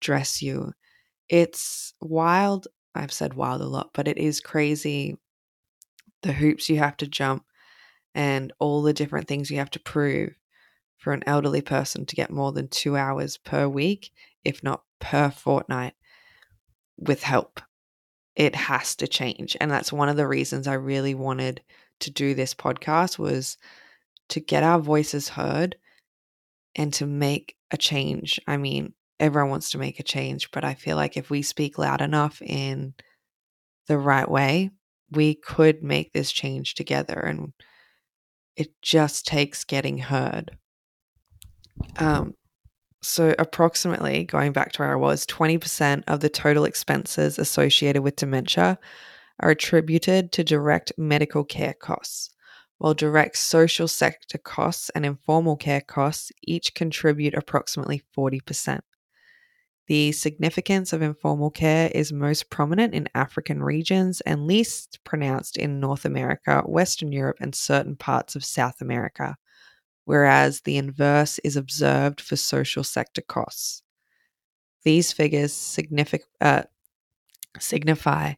dress 0.00 0.42
you. 0.42 0.72
It's 1.28 1.94
wild. 2.00 2.68
I've 2.94 3.12
said 3.12 3.34
wild 3.34 3.62
a 3.62 3.66
lot, 3.66 3.90
but 3.94 4.08
it 4.08 4.18
is 4.18 4.40
crazy 4.40 5.16
the 6.22 6.32
hoops 6.32 6.68
you 6.68 6.78
have 6.78 6.96
to 6.98 7.06
jump 7.06 7.44
and 8.14 8.52
all 8.58 8.82
the 8.82 8.92
different 8.92 9.28
things 9.28 9.50
you 9.50 9.58
have 9.58 9.70
to 9.70 9.80
prove 9.80 10.34
for 10.98 11.12
an 11.12 11.22
elderly 11.26 11.60
person 11.60 12.06
to 12.06 12.16
get 12.16 12.30
more 12.30 12.52
than 12.52 12.68
two 12.68 12.96
hours 12.96 13.36
per 13.36 13.66
week, 13.66 14.12
if 14.44 14.62
not 14.62 14.84
per 15.00 15.30
fortnight, 15.30 15.94
with 16.96 17.22
help. 17.22 17.60
It 18.36 18.54
has 18.54 18.94
to 18.96 19.08
change. 19.08 19.56
And 19.60 19.70
that's 19.70 19.92
one 19.92 20.08
of 20.08 20.16
the 20.16 20.28
reasons 20.28 20.66
I 20.66 20.74
really 20.74 21.14
wanted 21.14 21.62
to 22.02 22.10
do 22.10 22.34
this 22.34 22.54
podcast 22.54 23.18
was 23.18 23.56
to 24.28 24.40
get 24.40 24.62
our 24.62 24.78
voices 24.78 25.28
heard 25.28 25.76
and 26.74 26.92
to 26.94 27.06
make 27.06 27.56
a 27.70 27.76
change. 27.76 28.40
I 28.46 28.56
mean, 28.56 28.94
everyone 29.20 29.50
wants 29.50 29.70
to 29.70 29.78
make 29.78 30.00
a 30.00 30.04
change, 30.04 30.50
but 30.50 30.64
I 30.64 30.74
feel 30.74 30.96
like 30.96 31.16
if 31.16 31.30
we 31.30 31.42
speak 31.42 31.78
loud 31.78 32.00
enough 32.00 32.40
in 32.42 32.94
the 33.86 33.98
right 33.98 34.28
way, 34.28 34.70
we 35.10 35.34
could 35.34 35.82
make 35.82 36.12
this 36.12 36.32
change 36.32 36.74
together 36.74 37.18
and 37.18 37.52
it 38.56 38.70
just 38.82 39.26
takes 39.26 39.64
getting 39.64 39.98
heard. 39.98 40.56
Um, 41.98 42.34
so, 43.02 43.34
approximately 43.38 44.24
going 44.24 44.52
back 44.52 44.72
to 44.72 44.82
where 44.82 44.92
I 44.92 44.96
was, 44.96 45.26
20% 45.26 46.04
of 46.06 46.20
the 46.20 46.28
total 46.28 46.64
expenses 46.64 47.38
associated 47.38 48.02
with 48.02 48.16
dementia 48.16 48.78
are 49.40 49.50
attributed 49.50 50.32
to 50.32 50.44
direct 50.44 50.92
medical 50.96 51.44
care 51.44 51.74
costs, 51.74 52.30
while 52.78 52.94
direct 52.94 53.36
social 53.36 53.88
sector 53.88 54.38
costs 54.38 54.90
and 54.90 55.06
informal 55.06 55.56
care 55.56 55.80
costs 55.80 56.32
each 56.42 56.74
contribute 56.74 57.34
approximately 57.34 58.02
40%. 58.16 58.80
The 59.88 60.12
significance 60.12 60.92
of 60.92 61.02
informal 61.02 61.50
care 61.50 61.90
is 61.92 62.12
most 62.12 62.50
prominent 62.50 62.94
in 62.94 63.08
African 63.14 63.62
regions 63.62 64.20
and 64.22 64.46
least 64.46 65.00
pronounced 65.04 65.56
in 65.56 65.80
North 65.80 66.04
America, 66.04 66.62
Western 66.66 67.12
Europe, 67.12 67.38
and 67.40 67.54
certain 67.54 67.96
parts 67.96 68.36
of 68.36 68.44
South 68.44 68.80
America, 68.80 69.36
whereas 70.04 70.60
the 70.60 70.76
inverse 70.76 71.38
is 71.40 71.56
observed 71.56 72.20
for 72.20 72.36
social 72.36 72.84
sector 72.84 73.22
costs. 73.22 73.82
These 74.84 75.12
figures 75.12 75.52
signific- 75.52 76.22
uh, 76.40 76.62
signify 77.58 78.34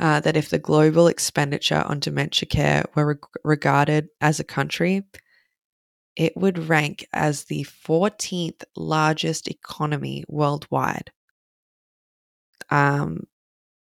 uh, 0.00 0.20
that 0.20 0.36
if 0.36 0.48
the 0.50 0.58
global 0.58 1.08
expenditure 1.08 1.82
on 1.86 1.98
dementia 1.98 2.46
care 2.46 2.84
were 2.94 3.06
reg- 3.06 3.40
regarded 3.44 4.08
as 4.20 4.38
a 4.38 4.44
country, 4.44 5.02
it 6.16 6.36
would 6.36 6.68
rank 6.68 7.06
as 7.12 7.44
the 7.44 7.64
14th 7.64 8.64
largest 8.76 9.48
economy 9.48 10.24
worldwide. 10.28 11.10
Um, 12.70 13.24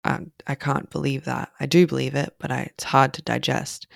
I, 0.03 0.19
I 0.47 0.55
can't 0.55 0.89
believe 0.89 1.25
that. 1.25 1.51
I 1.59 1.65
do 1.65 1.87
believe 1.87 2.15
it, 2.15 2.35
but 2.39 2.51
I, 2.51 2.61
it's 2.73 2.83
hard 2.83 3.13
to 3.13 3.21
digest. 3.21 3.87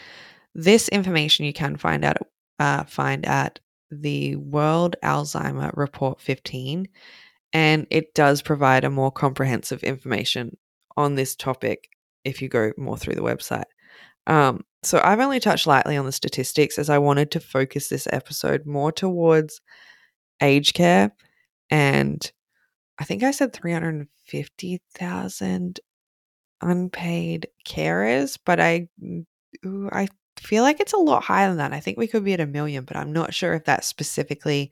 This 0.56 0.90
information 0.90 1.46
you 1.46 1.54
can 1.54 1.78
find 1.78 2.04
out 2.06 2.18
uh, 2.60 2.84
find 2.84 3.26
at 3.26 3.60
the 3.92 4.36
World 4.36 4.96
Alzheimer 5.04 5.76
Report 5.76 6.22
15, 6.22 6.88
and 7.52 7.88
it 7.90 8.14
does 8.14 8.42
provide 8.42 8.84
a 8.84 8.90
more 8.90 9.12
comprehensive 9.12 9.84
information 9.84 10.58
on 10.96 11.16
this 11.16 11.36
topic 11.36 11.90
if 12.26 12.42
you 12.42 12.50
go 12.50 12.72
more 12.78 12.98
through 12.98 13.16
the 13.16 13.22
website. 13.22 13.64
Um, 14.28 14.64
so 14.84 15.02
I've 15.04 15.20
only 15.20 15.40
touched 15.40 15.66
lightly 15.68 15.98
on 15.98 16.06
the 16.06 16.12
statistics 16.12 16.80
as 16.80 16.90
I 16.90 16.98
wanted 16.98 17.30
to 17.32 17.40
focus 17.40 17.88
this 17.88 18.08
episode 18.12 18.66
more 18.66 18.92
towards 18.92 19.62
age 20.42 20.74
care. 20.74 21.12
And 21.70 22.30
I 23.00 23.06
think 23.06 23.24
I 23.24 23.32
said 23.32 23.54
350,000 23.54 25.80
unpaid 26.62 27.48
carers, 27.66 28.38
but 28.46 28.60
I 28.60 28.88
I 29.92 30.08
feel 30.40 30.64
like 30.64 30.80
it's 30.80 30.94
a 30.94 30.98
lot 30.98 31.24
higher 31.24 31.50
than 31.50 31.58
that. 31.58 31.74
I 31.74 31.80
think 31.80 31.98
we 31.98 32.08
could 32.08 32.24
be 32.24 32.34
at 32.34 32.40
a 32.40 32.48
million, 32.48 32.86
but 32.86 32.98
I'm 32.98 33.14
not 33.14 33.34
sure 33.34 33.54
if 33.54 33.66
that's 33.66 33.88
specifically 33.88 34.72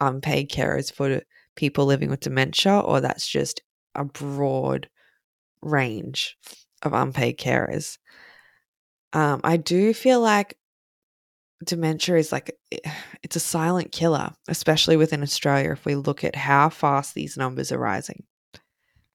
unpaid 0.00 0.50
carers 0.50 0.92
for 0.92 1.22
people 1.56 1.86
living 1.86 2.10
with 2.10 2.20
dementia 2.20 2.80
or 2.80 3.00
that's 3.00 3.26
just 3.26 3.62
a 3.94 4.04
broad 4.04 4.88
range 5.60 6.36
of 6.82 6.92
unpaid 6.92 7.38
carers. 7.38 7.98
Um, 9.12 9.40
I 9.44 9.56
do 9.56 9.94
feel 9.94 10.20
like 10.20 10.56
dementia 11.64 12.16
is 12.16 12.32
like 12.32 12.56
it's 13.22 13.36
a 13.36 13.40
silent 13.40 13.92
killer, 13.92 14.32
especially 14.48 14.96
within 14.96 15.22
Australia. 15.22 15.72
If 15.72 15.84
we 15.84 15.94
look 15.94 16.24
at 16.24 16.36
how 16.36 16.68
fast 16.68 17.14
these 17.14 17.36
numbers 17.36 17.72
are 17.72 17.78
rising, 17.78 18.24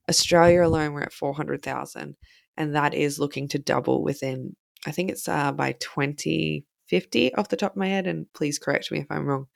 Australia 0.09 0.65
alone 0.65 0.93
we're 0.93 1.03
at 1.03 1.13
four 1.13 1.33
hundred 1.33 1.61
thousand, 1.61 2.15
and 2.57 2.75
that 2.75 2.93
is 2.93 3.19
looking 3.19 3.47
to 3.49 3.59
double 3.59 4.03
within. 4.03 4.55
I 4.85 4.91
think 4.91 5.11
it's 5.11 5.27
uh, 5.27 5.51
by 5.51 5.75
twenty 5.79 6.65
fifty 6.87 7.33
off 7.35 7.49
the 7.49 7.57
top 7.57 7.73
of 7.73 7.77
my 7.77 7.87
head, 7.87 8.07
and 8.07 8.25
please 8.33 8.59
correct 8.59 8.91
me 8.91 8.99
if 8.99 9.07
I'm 9.09 9.25
wrong. 9.25 9.47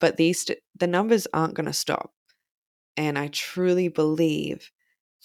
But 0.00 0.16
these 0.16 0.48
the 0.76 0.86
numbers 0.86 1.26
aren't 1.32 1.54
going 1.54 1.66
to 1.66 1.72
stop, 1.72 2.12
and 2.96 3.18
I 3.18 3.28
truly 3.28 3.88
believe 3.88 4.70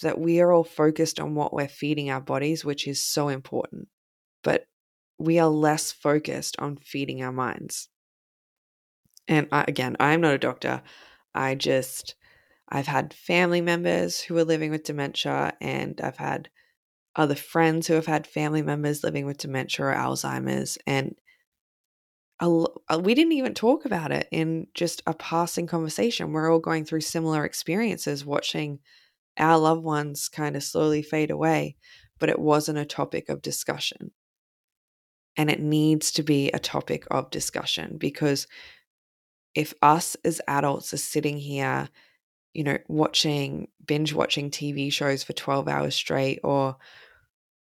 that 0.02 0.20
we 0.20 0.40
are 0.42 0.52
all 0.52 0.64
focused 0.64 1.20
on 1.20 1.36
what 1.36 1.54
we're 1.54 1.68
feeding 1.68 2.10
our 2.10 2.22
bodies, 2.22 2.66
which 2.66 2.88
is 2.88 3.02
so 3.02 3.30
important. 3.30 3.88
But 4.44 4.66
we 5.18 5.40
are 5.40 5.48
less 5.48 5.92
focused 5.92 6.56
on 6.60 6.78
feeding 6.78 7.24
our 7.24 7.32
minds. 7.32 7.90
And 9.28 9.48
I, 9.52 9.66
again, 9.68 9.96
I'm 10.00 10.22
not 10.22 10.34
a 10.34 10.40
doctor. 10.40 10.82
I 11.34 11.56
just, 11.56 12.16
I've 12.68 12.88
had 12.88 13.14
family 13.14 13.62
members 13.62 14.20
who 14.20 14.38
are 14.38 14.44
living 14.44 14.72
with 14.72 14.84
dementia, 14.84 15.54
and 15.62 16.00
I've 16.02 16.18
had 16.18 16.50
other 17.16 17.36
friends 17.36 17.88
who 17.88 17.94
have 17.94 18.08
had 18.08 18.28
family 18.28 18.62
members 18.62 19.04
living 19.04 19.26
with 19.26 19.38
dementia 19.38 19.86
or 19.86 19.94
Alzheimer's. 19.94 20.78
And 20.88 21.16
a, 22.40 22.66
uh, 22.90 23.00
we 23.02 23.14
didn't 23.14 23.34
even 23.34 23.54
talk 23.54 23.86
about 23.86 24.12
it 24.12 24.28
in 24.32 24.68
just 24.74 25.04
a 25.06 25.14
passing 25.14 25.68
conversation. 25.68 26.34
We're 26.34 26.52
all 26.52 26.60
going 26.60 26.86
through 26.86 27.02
similar 27.02 27.46
experiences, 27.46 28.26
watching 28.26 28.80
our 29.38 29.58
loved 29.58 29.84
ones 29.84 30.30
kind 30.30 30.56
of 30.56 30.63
slowly 30.63 31.02
fade 31.02 31.32
away, 31.32 31.75
but 32.20 32.30
it 32.30 32.40
wasn't 32.40 32.78
a 32.78 32.86
topic 32.86 33.30
of 33.30 33.42
discussion. 33.42 34.12
And 35.36 35.50
it 35.50 35.60
needs 35.60 36.12
to 36.13 36.24
be 36.24 36.52
a 36.52 36.60
topic 36.60 37.06
of 37.10 37.32
discussion 37.32 37.98
because 37.98 38.48
if 39.56 39.74
us 39.82 40.16
as 40.24 40.42
adults 40.48 40.94
are 40.94 40.98
sitting 40.98 41.38
here 41.38 41.90
you 42.54 42.63
know, 42.63 42.78
watching, 42.88 43.68
binge 43.86 44.13
watching 44.13 44.52
TV 44.52 44.92
shows 44.92 45.24
for 45.24 45.34
12 45.34 45.68
hours 45.68 45.96
straight, 45.96 46.40
or 46.44 46.78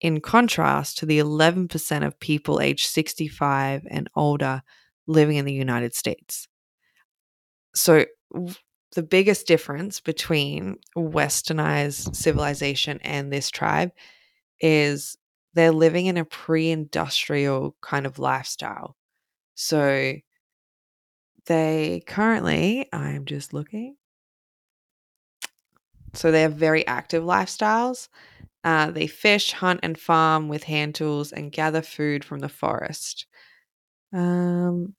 in 0.00 0.20
contrast 0.20 0.96
to 0.98 1.06
the 1.06 1.18
11% 1.18 2.06
of 2.06 2.20
people 2.20 2.60
aged 2.60 2.86
65 2.86 3.86
and 3.90 4.08
older 4.14 4.62
living 5.06 5.36
in 5.36 5.44
the 5.44 5.52
United 5.52 5.94
States. 5.94 6.48
So, 7.74 8.06
the 8.94 9.02
biggest 9.02 9.46
difference 9.46 10.00
between 10.00 10.76
westernized 10.96 12.14
civilization 12.14 13.00
and 13.02 13.32
this 13.32 13.50
tribe 13.50 13.90
is 14.60 15.16
they're 15.54 15.72
living 15.72 16.06
in 16.06 16.16
a 16.18 16.24
pre 16.24 16.70
industrial 16.70 17.76
kind 17.82 18.06
of 18.06 18.18
lifestyle. 18.18 18.96
So, 19.56 20.14
they 21.46 22.02
currently, 22.06 22.88
I'm 22.92 23.24
just 23.24 23.52
looking. 23.54 23.96
So, 26.14 26.30
they 26.30 26.42
have 26.42 26.54
very 26.54 26.86
active 26.86 27.22
lifestyles. 27.24 28.08
Uh, 28.64 28.90
they 28.90 29.06
fish, 29.08 29.52
hunt, 29.52 29.80
and 29.82 29.98
farm 29.98 30.48
with 30.48 30.64
hand 30.64 30.94
tools 30.94 31.32
and 31.32 31.52
gather 31.52 31.82
food 31.82 32.24
from 32.24 32.40
the 32.40 32.48
forest. 32.50 33.26
Um, 34.14 34.94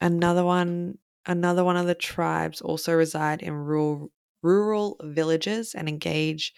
another 0.00 0.44
one 0.44 0.98
Another 1.26 1.64
one 1.64 1.76
of 1.76 1.86
the 1.86 1.94
tribes 1.94 2.62
also 2.62 2.94
reside 2.94 3.42
in 3.42 3.52
rural 3.52 4.10
rural 4.42 4.96
villages 5.02 5.74
and 5.74 5.88
engage 5.88 6.54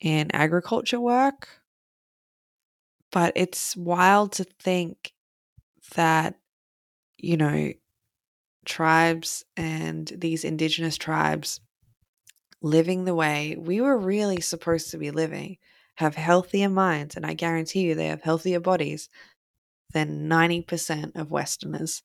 in 0.00 0.30
agriculture 0.34 1.00
work. 1.00 1.48
But 3.12 3.32
it's 3.36 3.76
wild 3.76 4.32
to 4.32 4.44
think 4.44 5.12
that, 5.94 6.36
you 7.18 7.36
know, 7.36 7.72
tribes 8.66 9.44
and 9.56 10.08
these 10.16 10.44
indigenous 10.44 10.96
tribes 10.96 11.60
living 12.62 13.04
the 13.04 13.14
way 13.14 13.56
we 13.58 13.80
were 13.80 13.96
really 13.98 14.40
supposed 14.40 14.90
to 14.90 14.98
be 14.98 15.10
living 15.10 15.56
have 15.96 16.14
healthier 16.14 16.68
minds, 16.68 17.16
and 17.16 17.24
I 17.24 17.34
guarantee 17.34 17.80
you 17.82 17.94
they 17.94 18.08
have 18.08 18.22
healthier 18.22 18.60
bodies 18.60 19.08
than 19.96 20.28
90% 20.28 21.16
of 21.16 21.30
Westerners. 21.30 22.02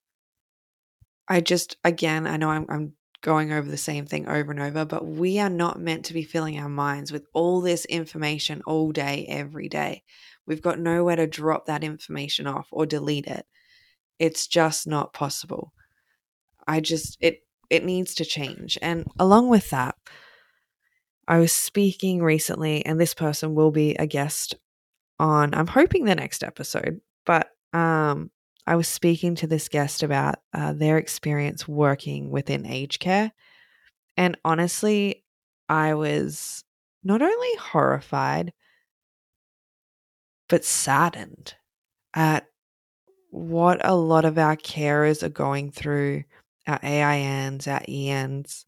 I 1.27 1.41
just, 1.41 1.75
again, 1.83 2.25
I 2.25 2.37
know 2.37 2.49
I'm, 2.49 2.65
I'm 2.69 2.93
going 3.19 3.51
over 3.51 3.69
the 3.69 3.75
same 3.75 4.05
thing 4.05 4.29
over 4.29 4.49
and 4.49 4.61
over, 4.61 4.85
but 4.85 5.05
we 5.05 5.39
are 5.39 5.49
not 5.49 5.77
meant 5.77 6.05
to 6.05 6.13
be 6.13 6.23
filling 6.23 6.57
our 6.57 6.69
minds 6.69 7.11
with 7.11 7.25
all 7.33 7.59
this 7.59 7.83
information 7.83 8.61
all 8.65 8.93
day, 8.93 9.25
every 9.27 9.67
day. 9.67 10.03
We've 10.47 10.61
got 10.61 10.79
nowhere 10.79 11.17
to 11.17 11.27
drop 11.27 11.65
that 11.65 11.83
information 11.83 12.47
off 12.47 12.69
or 12.71 12.85
delete 12.85 13.27
it. 13.27 13.45
It's 14.19 14.47
just 14.47 14.87
not 14.87 15.13
possible. 15.13 15.73
I 16.65 16.79
just, 16.79 17.17
it, 17.19 17.39
it 17.69 17.83
needs 17.83 18.15
to 18.15 18.25
change. 18.25 18.77
And 18.81 19.05
along 19.19 19.49
with 19.49 19.69
that, 19.71 19.95
I 21.27 21.39
was 21.39 21.51
speaking 21.51 22.23
recently, 22.23 22.85
and 22.85 23.01
this 23.01 23.13
person 23.13 23.53
will 23.53 23.71
be 23.71 23.95
a 23.95 24.07
guest 24.07 24.55
on, 25.19 25.53
I'm 25.53 25.67
hoping 25.67 26.05
the 26.05 26.15
next 26.15 26.41
episode, 26.41 27.01
but 27.25 27.50
um, 27.73 28.31
I 28.67 28.75
was 28.75 28.87
speaking 28.87 29.35
to 29.35 29.47
this 29.47 29.67
guest 29.67 30.03
about 30.03 30.35
uh, 30.53 30.73
their 30.73 30.97
experience 30.97 31.67
working 31.67 32.29
within 32.29 32.65
aged 32.65 32.99
care. 32.99 33.31
And 34.17 34.37
honestly, 34.45 35.23
I 35.67 35.93
was 35.93 36.63
not 37.03 37.21
only 37.21 37.55
horrified, 37.57 38.53
but 40.47 40.65
saddened 40.65 41.55
at 42.13 42.45
what 43.29 43.79
a 43.83 43.95
lot 43.95 44.25
of 44.25 44.37
our 44.37 44.57
carers 44.57 45.23
are 45.23 45.29
going 45.29 45.71
through, 45.71 46.25
our 46.67 46.79
AINs, 46.83 47.67
our 47.67 47.81
ENs, 47.87 48.65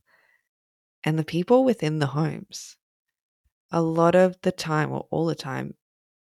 and 1.03 1.19
the 1.19 1.25
people 1.25 1.65
within 1.65 1.99
the 1.99 2.07
homes. 2.07 2.77
A 3.71 3.81
lot 3.81 4.15
of 4.15 4.37
the 4.41 4.51
time, 4.51 4.91
or 4.91 5.05
all 5.11 5.25
the 5.25 5.35
time, 5.35 5.75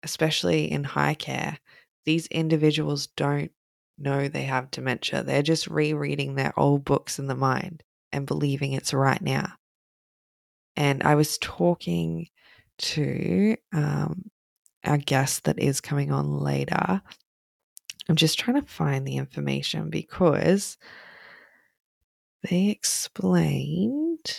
especially 0.04 0.72
in 0.72 0.84
high 0.84 1.16
care, 1.16 1.58
these 2.10 2.26
individuals 2.26 3.06
don't 3.06 3.52
know 4.00 4.28
they 4.28 4.42
have 4.42 4.72
dementia. 4.72 5.22
They're 5.22 5.44
just 5.44 5.68
rereading 5.68 6.34
their 6.34 6.60
old 6.60 6.84
books 6.84 7.20
in 7.20 7.28
the 7.28 7.36
mind 7.36 7.84
and 8.12 8.26
believing 8.26 8.74
it's 8.74 8.96
right 8.96 9.22
now. 9.22 9.54
And 10.76 11.04
I 11.04 11.14
was 11.14 11.38
talking 11.38 12.30
to 12.80 13.56
um, 13.74 14.32
our 14.84 14.98
guest 14.98 15.44
that 15.44 15.60
is 15.60 15.82
coming 15.82 16.12
on 16.12 16.40
later. 16.40 17.00
I'm 18.10 18.16
just 18.16 18.40
trying 18.40 18.60
to 18.60 18.68
find 18.68 19.06
the 19.06 19.18
information 19.18 19.92
because 19.92 20.80
they 22.42 22.70
explained. 22.70 24.34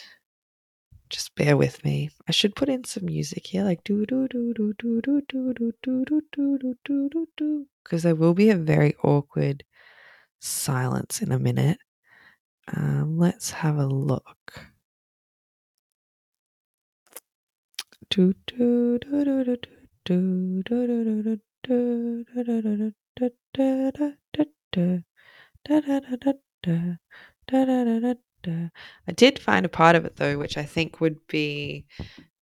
Just 1.11 1.35
bear 1.35 1.57
with 1.57 1.85
me. 1.85 2.11
I 2.29 2.33
should 2.33 2.55
put 2.55 2.68
in 2.68 2.85
some 2.85 3.07
music 3.07 3.49
here, 3.49 3.64
like 3.64 3.83
do 3.83 4.07
do 4.07 4.29
do 4.29 4.55
do 4.55 4.73
do 4.79 5.01
do 5.03 5.20
do 5.29 5.42
do 5.51 5.73
do 5.83 6.20
do 6.33 6.59
do 6.59 6.77
do 6.85 7.09
do 7.11 7.29
do 7.37 7.66
because 7.83 8.05
there 8.05 8.14
will 8.14 8.35
be 8.35 8.51
a 8.51 8.57
very 8.57 8.94
awkward 9.03 9.64
silence 10.38 11.20
in 11.20 11.33
a 11.33 11.38
minute. 11.38 11.79
Um, 12.73 13.18
let's 13.18 13.51
have 13.51 13.77
a 13.77 13.87
look. 13.87 14.70
I 28.46 29.12
did 29.14 29.38
find 29.38 29.66
a 29.66 29.70
part 29.70 29.96
of 29.96 30.05
it 30.05 30.16
though, 30.16 30.38
which 30.38 30.57
I 30.57 30.64
think 30.64 31.00
would 31.00 31.26
be 31.26 31.87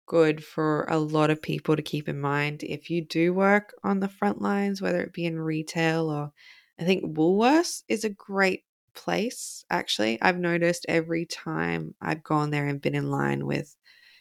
good 0.07 0.44
for 0.44 0.85
a 0.90 0.98
lot 0.98 1.31
of 1.31 1.40
people 1.40 1.76
to 1.76 1.83
keep 1.83 2.09
in 2.09 2.20
mind 2.20 2.62
if 2.62 2.90
you 2.90 3.05
do 3.05 3.33
work 3.33 3.74
on 3.83 4.00
the 4.00 4.09
front 4.09 4.42
lines, 4.42 4.83
whether 4.83 5.00
it 5.00 5.12
be 5.12 5.24
in 5.24 5.38
retail 5.38 6.11
or 6.11 6.33
I 6.78 6.85
think 6.85 7.05
Woolworths 7.05 7.83
is 7.88 8.05
a 8.05 8.11
great 8.11 8.64
place, 8.94 9.64
actually. 9.70 10.20
I've 10.20 10.38
noticed 10.38 10.87
every 10.88 11.26
time 11.26 11.94
I've 12.00 12.22
gone 12.22 12.50
there 12.50 12.66
and 12.66 12.81
been 12.81 12.94
in 12.94 13.11
line 13.11 13.46
with, 13.46 13.74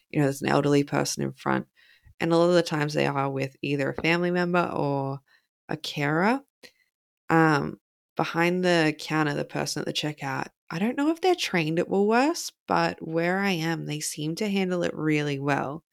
you 0.09 0.19
know, 0.19 0.25
there's 0.25 0.41
an 0.41 0.49
elderly 0.49 0.83
person 0.83 1.23
in 1.23 1.33
front, 1.33 1.67
and 2.19 2.31
a 2.31 2.37
lot 2.37 2.49
of 2.49 2.53
the 2.55 2.63
times 2.63 2.93
they 2.93 3.07
are 3.07 3.29
with 3.29 3.55
either 3.61 3.89
a 3.89 4.01
family 4.01 4.31
member 4.31 4.69
or 4.73 5.19
a 5.69 5.77
carer. 5.77 6.41
Um, 7.29 7.79
behind 8.17 8.63
the 8.63 8.95
counter, 8.99 9.33
the 9.33 9.45
person 9.45 9.79
at 9.79 9.85
the 9.85 9.93
checkout 9.93 10.47
I 10.71 10.79
don't 10.79 10.97
know 10.97 11.09
if 11.09 11.19
they're 11.19 11.35
trained 11.35 11.79
at 11.79 11.89
Woolworths, 11.89 12.51
but 12.65 13.05
where 13.05 13.39
I 13.39 13.51
am, 13.51 13.85
they 13.85 13.99
seem 13.99 14.35
to 14.35 14.49
handle 14.49 14.83
it 14.83 14.95
really 14.95 15.37
well. 15.37 15.83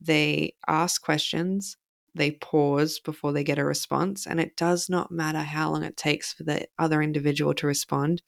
They 0.00 0.56
ask 0.66 1.02
questions, 1.02 1.76
they 2.14 2.32
pause 2.32 3.00
before 3.00 3.32
they 3.32 3.44
get 3.44 3.58
a 3.60 3.64
response, 3.64 4.26
and 4.26 4.40
it 4.40 4.56
does 4.56 4.90
not 4.90 5.12
matter 5.12 5.42
how 5.42 5.70
long 5.70 5.84
it 5.84 5.96
takes 5.96 6.32
for 6.32 6.42
the 6.44 6.68
other 6.78 7.00
individual 7.00 7.54
to 7.54 7.68
respond. 7.68 8.22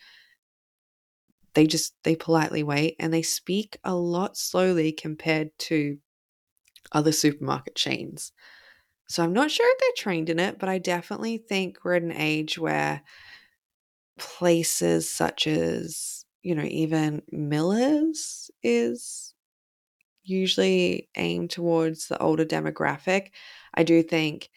They 1.54 1.66
just 1.66 1.94
they 2.04 2.14
politely 2.14 2.62
wait 2.62 2.94
and 3.00 3.12
they 3.12 3.22
speak 3.22 3.78
a 3.82 3.94
lot 3.94 4.36
slowly 4.36 4.92
compared 4.92 5.50
to 5.70 5.98
other 6.92 7.12
supermarket 7.12 7.76
chains. 7.76 8.32
So 9.08 9.24
I'm 9.24 9.32
not 9.32 9.50
sure 9.50 9.66
if 9.70 9.78
they're 9.78 10.04
trained 10.04 10.30
in 10.30 10.38
it, 10.38 10.58
but 10.58 10.68
I 10.68 10.78
definitely 10.78 11.38
think 11.38 11.78
we're 11.84 11.94
at 11.96 12.02
an 12.02 12.12
age 12.12 12.58
where 12.58 13.02
places 14.20 15.10
such 15.12 15.48
as, 15.48 16.26
you 16.42 16.54
know, 16.54 16.64
even 16.64 17.22
Miller's 17.32 18.52
is 18.62 19.34
usually 20.24 21.10
aimed 21.16 21.50
towards 21.50 22.08
the 22.08 22.18
older 22.22 22.44
demographic. 22.46 23.30
I 23.74 23.84
do 23.84 24.02
think 24.02 24.50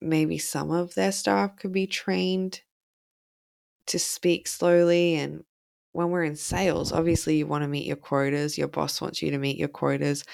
maybe 0.00 0.38
some 0.38 0.70
of 0.70 0.94
their 0.94 1.12
staff 1.12 1.56
could 1.56 1.72
be 1.72 1.86
trained 1.88 2.62
to 3.86 3.98
speak 3.98 4.46
slowly 4.46 5.14
and 5.14 5.44
when 5.92 6.08
we're 6.10 6.24
in 6.24 6.36
sales, 6.36 6.90
obviously 6.90 7.36
you 7.36 7.46
want 7.46 7.62
to 7.62 7.68
meet 7.68 7.86
your 7.86 7.96
quotas, 7.96 8.56
your 8.56 8.68
boss 8.68 9.02
wants 9.02 9.20
you 9.20 9.30
to 9.30 9.36
meet 9.36 9.58
your 9.58 9.68
quotas, 9.68 10.24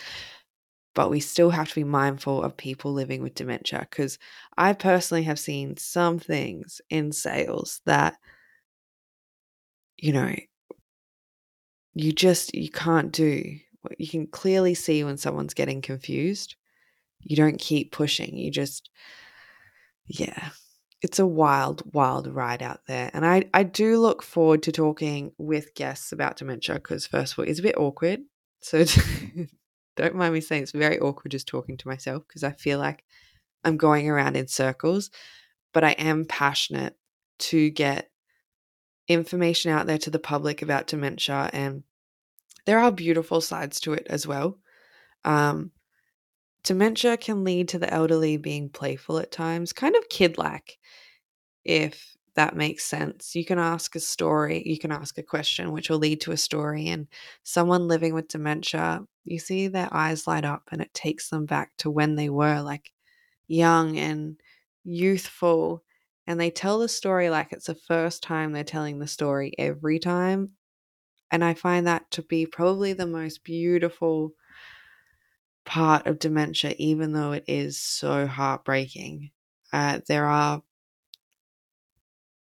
but 0.95 1.11
we 1.11 1.21
still 1.21 1.51
have 1.51 1.69
to 1.69 1.75
be 1.75 1.85
mindful 1.85 2.43
of 2.43 2.57
people 2.57 2.93
living 2.93 3.23
with 3.23 3.35
dementia 3.35 3.81
because 3.89 4.19
I 4.57 4.73
personally 4.73 5.23
have 5.25 5.39
seen 5.39 5.77
some 5.77 6.19
things 6.19 6.81
in 6.91 7.13
sales 7.13 7.81
that 7.87 8.19
you 9.99 10.13
know 10.13 10.35
you 11.95 12.13
just 12.13 12.55
you 12.55 12.71
can't 12.71 13.13
do. 13.13 13.59
What 13.83 14.01
you 14.01 14.09
can 14.09 14.27
clearly 14.27 14.75
see 14.75 15.05
when 15.05 15.17
someone's 15.17 15.55
getting 15.55 15.83
confused. 15.83 16.55
You 17.21 17.37
don't 17.37 17.59
keep 17.59 17.93
pushing. 17.93 18.37
You 18.37 18.51
just 18.51 18.91
yeah, 20.07 20.51
it's 21.03 21.19
a 21.19 21.27
wild, 21.27 21.83
wild 21.93 22.27
ride 22.27 22.63
out 22.63 22.81
there. 22.87 23.11
And 23.13 23.25
I, 23.25 23.45
I 23.53 23.63
do 23.63 23.99
look 23.99 24.23
forward 24.23 24.63
to 24.65 24.73
talking 24.73 25.33
with 25.39 25.75
guests 25.75 26.13
about 26.13 26.37
dementia 26.37 26.77
because, 26.77 27.07
first 27.07 27.35
of 27.35 27.41
all, 27.41 27.45
it's 27.45 27.61
a 27.61 27.63
bit 27.63 27.77
awkward. 27.77 28.21
So 28.61 28.85
don't 29.97 30.15
mind 30.15 30.35
me 30.35 30.41
saying 30.41 30.65
it's 30.65 30.73
very 30.73 30.99
awkward 30.99 31.31
just 31.31 31.47
talking 31.47 31.77
to 31.77 31.89
myself 31.89 32.25
because 32.27 32.43
I 32.43 32.53
feel 32.53 32.79
like 32.79 33.05
I'm 33.65 33.77
going 33.77 34.09
around 34.09 34.37
in 34.37 34.49
circles. 34.49 35.11
But 35.75 35.85
I 35.85 35.91
am 35.93 36.25
passionate 36.25 36.97
to 37.41 37.71
get 37.71 38.11
information 39.09 39.73
out 39.73 39.87
there 39.87 39.99
to 39.99 40.11
the 40.11 40.19
public 40.19 40.63
about 40.63 40.87
dementia. 40.87 41.51
And 41.53 41.83
there 42.67 42.79
are 42.79 42.93
beautiful 42.93 43.41
sides 43.41 43.81
to 43.81 43.95
it 43.95 44.07
as 44.11 44.27
well. 44.27 44.59
Um, 45.25 45.73
dementia 46.63 47.17
can 47.17 47.45
lead 47.45 47.69
to 47.69 47.79
the 47.79 47.93
elderly 47.93 48.37
being 48.37 48.69
playful 48.69 49.19
at 49.19 49.33
times, 49.33 49.73
kind 49.73 49.97
of 49.97 50.09
kid 50.09 50.39
like, 50.39 50.79
if 51.65 52.17
that 52.35 52.55
makes 52.55 52.85
sense. 52.85 53.35
You 53.35 53.45
can 53.45 53.59
ask 53.59 53.97
a 53.97 54.01
story, 54.01 54.63
you 54.65 54.79
can 54.79 54.93
ask 54.93 55.19
a 55.19 55.23
question, 55.23 55.73
which 55.73 55.91
will 55.91 55.99
lead 55.99 56.21
to 56.21 56.33
a 56.33 56.37
story. 56.37 56.89
And 56.89 57.09
someone 57.43 57.89
living 57.89 58.15
with 58.15 58.29
dementia, 58.29 59.01
you 59.25 59.39
see 59.39 59.67
their 59.67 59.89
eyes 59.91 60.27
light 60.27 60.45
up 60.45 60.63
and 60.71 60.81
it 60.81 60.95
takes 60.95 61.31
them 61.31 61.47
back 61.47 61.73
to 61.79 61.91
when 61.91 62.15
they 62.15 62.29
were 62.29 62.61
like 62.61 62.93
young 63.49 63.99
and 63.99 64.37
youthful. 64.85 65.83
And 66.29 66.41
they 66.41 66.53
tell 66.53 66.79
the 66.81 66.89
story 66.89 67.31
like 67.31 67.53
it's 67.53 67.67
the 67.67 67.75
first 67.75 68.23
time 68.23 68.53
they're 68.53 68.65
telling 68.65 69.01
the 69.01 69.09
story 69.09 69.55
every 69.59 69.99
time. 69.99 70.57
And 71.31 71.45
I 71.45 71.55
find 71.55 71.87
that 71.87 72.11
to 72.13 72.23
be 72.23 72.47
probably 72.47 72.93
the 72.95 73.07
most 73.07 73.45
beautiful 73.45 74.33
part 75.65 76.07
of 76.07 76.19
dementia, 76.19 76.75
even 76.79 77.13
though 77.13 77.33
it 77.33 77.45
is 77.47 77.79
so 77.79 78.27
heartbreaking. 78.27 79.31
Uh, 79.73 80.01
there 80.09 80.27
are, 80.27 80.63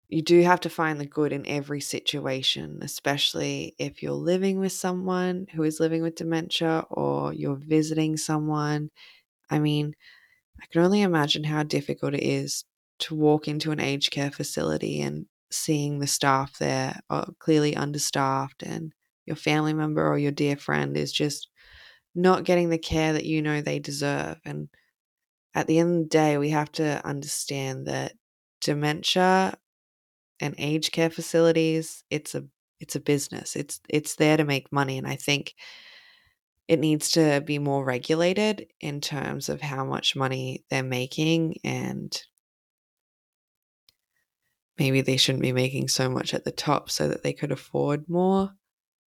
you 0.09 0.21
do 0.21 0.41
have 0.41 0.61
to 0.61 0.69
find 0.69 0.99
the 0.99 1.05
good 1.05 1.33
in 1.33 1.45
every 1.45 1.81
situation, 1.81 2.79
especially 2.81 3.75
if 3.77 4.01
you're 4.01 4.13
living 4.13 4.57
with 4.59 4.71
someone 4.71 5.47
who 5.53 5.63
is 5.63 5.79
living 5.81 6.01
with 6.01 6.15
dementia 6.15 6.85
or 6.89 7.33
you're 7.33 7.57
visiting 7.57 8.15
someone. 8.15 8.89
I 9.49 9.59
mean, 9.59 9.95
I 10.61 10.65
can 10.71 10.83
only 10.83 11.01
imagine 11.03 11.45
how 11.45 11.63
difficult 11.63 12.15
it 12.15 12.23
is 12.23 12.65
to 12.99 13.15
walk 13.15 13.47
into 13.47 13.71
an 13.71 13.79
aged 13.79 14.11
care 14.11 14.31
facility 14.31 15.01
and 15.01 15.25
seeing 15.51 15.99
the 15.99 16.07
staff 16.07 16.57
there 16.59 16.99
are 17.09 17.29
clearly 17.39 17.75
understaffed 17.75 18.63
and 18.63 18.93
your 19.25 19.35
family 19.35 19.73
member 19.73 20.05
or 20.07 20.17
your 20.17 20.31
dear 20.31 20.57
friend 20.57 20.97
is 20.97 21.11
just 21.11 21.49
not 22.15 22.43
getting 22.43 22.69
the 22.69 22.77
care 22.77 23.13
that 23.13 23.25
you 23.25 23.41
know 23.41 23.61
they 23.61 23.79
deserve. 23.79 24.37
And 24.43 24.69
at 25.53 25.67
the 25.67 25.79
end 25.79 25.95
of 25.95 26.03
the 26.03 26.09
day, 26.09 26.37
we 26.37 26.49
have 26.49 26.71
to 26.73 27.05
understand 27.05 27.87
that 27.87 28.13
dementia 28.61 29.57
and 30.39 30.55
aged 30.57 30.91
care 30.91 31.09
facilities, 31.09 32.03
it's 32.09 32.35
a 32.35 32.45
it's 32.79 32.95
a 32.95 32.99
business. 32.99 33.55
It's 33.55 33.79
it's 33.89 34.15
there 34.15 34.37
to 34.37 34.45
make 34.45 34.71
money. 34.71 34.97
And 34.97 35.07
I 35.07 35.15
think 35.15 35.55
it 36.67 36.79
needs 36.79 37.11
to 37.11 37.41
be 37.41 37.59
more 37.59 37.83
regulated 37.83 38.67
in 38.81 39.01
terms 39.01 39.49
of 39.49 39.61
how 39.61 39.85
much 39.85 40.15
money 40.15 40.65
they're 40.69 40.83
making 40.83 41.57
and 41.63 42.21
maybe 44.77 45.01
they 45.01 45.17
shouldn't 45.17 45.41
be 45.41 45.53
making 45.53 45.87
so 45.87 46.09
much 46.09 46.33
at 46.33 46.43
the 46.43 46.51
top 46.51 46.89
so 46.89 47.07
that 47.07 47.23
they 47.23 47.33
could 47.33 47.51
afford 47.51 48.07
more 48.07 48.51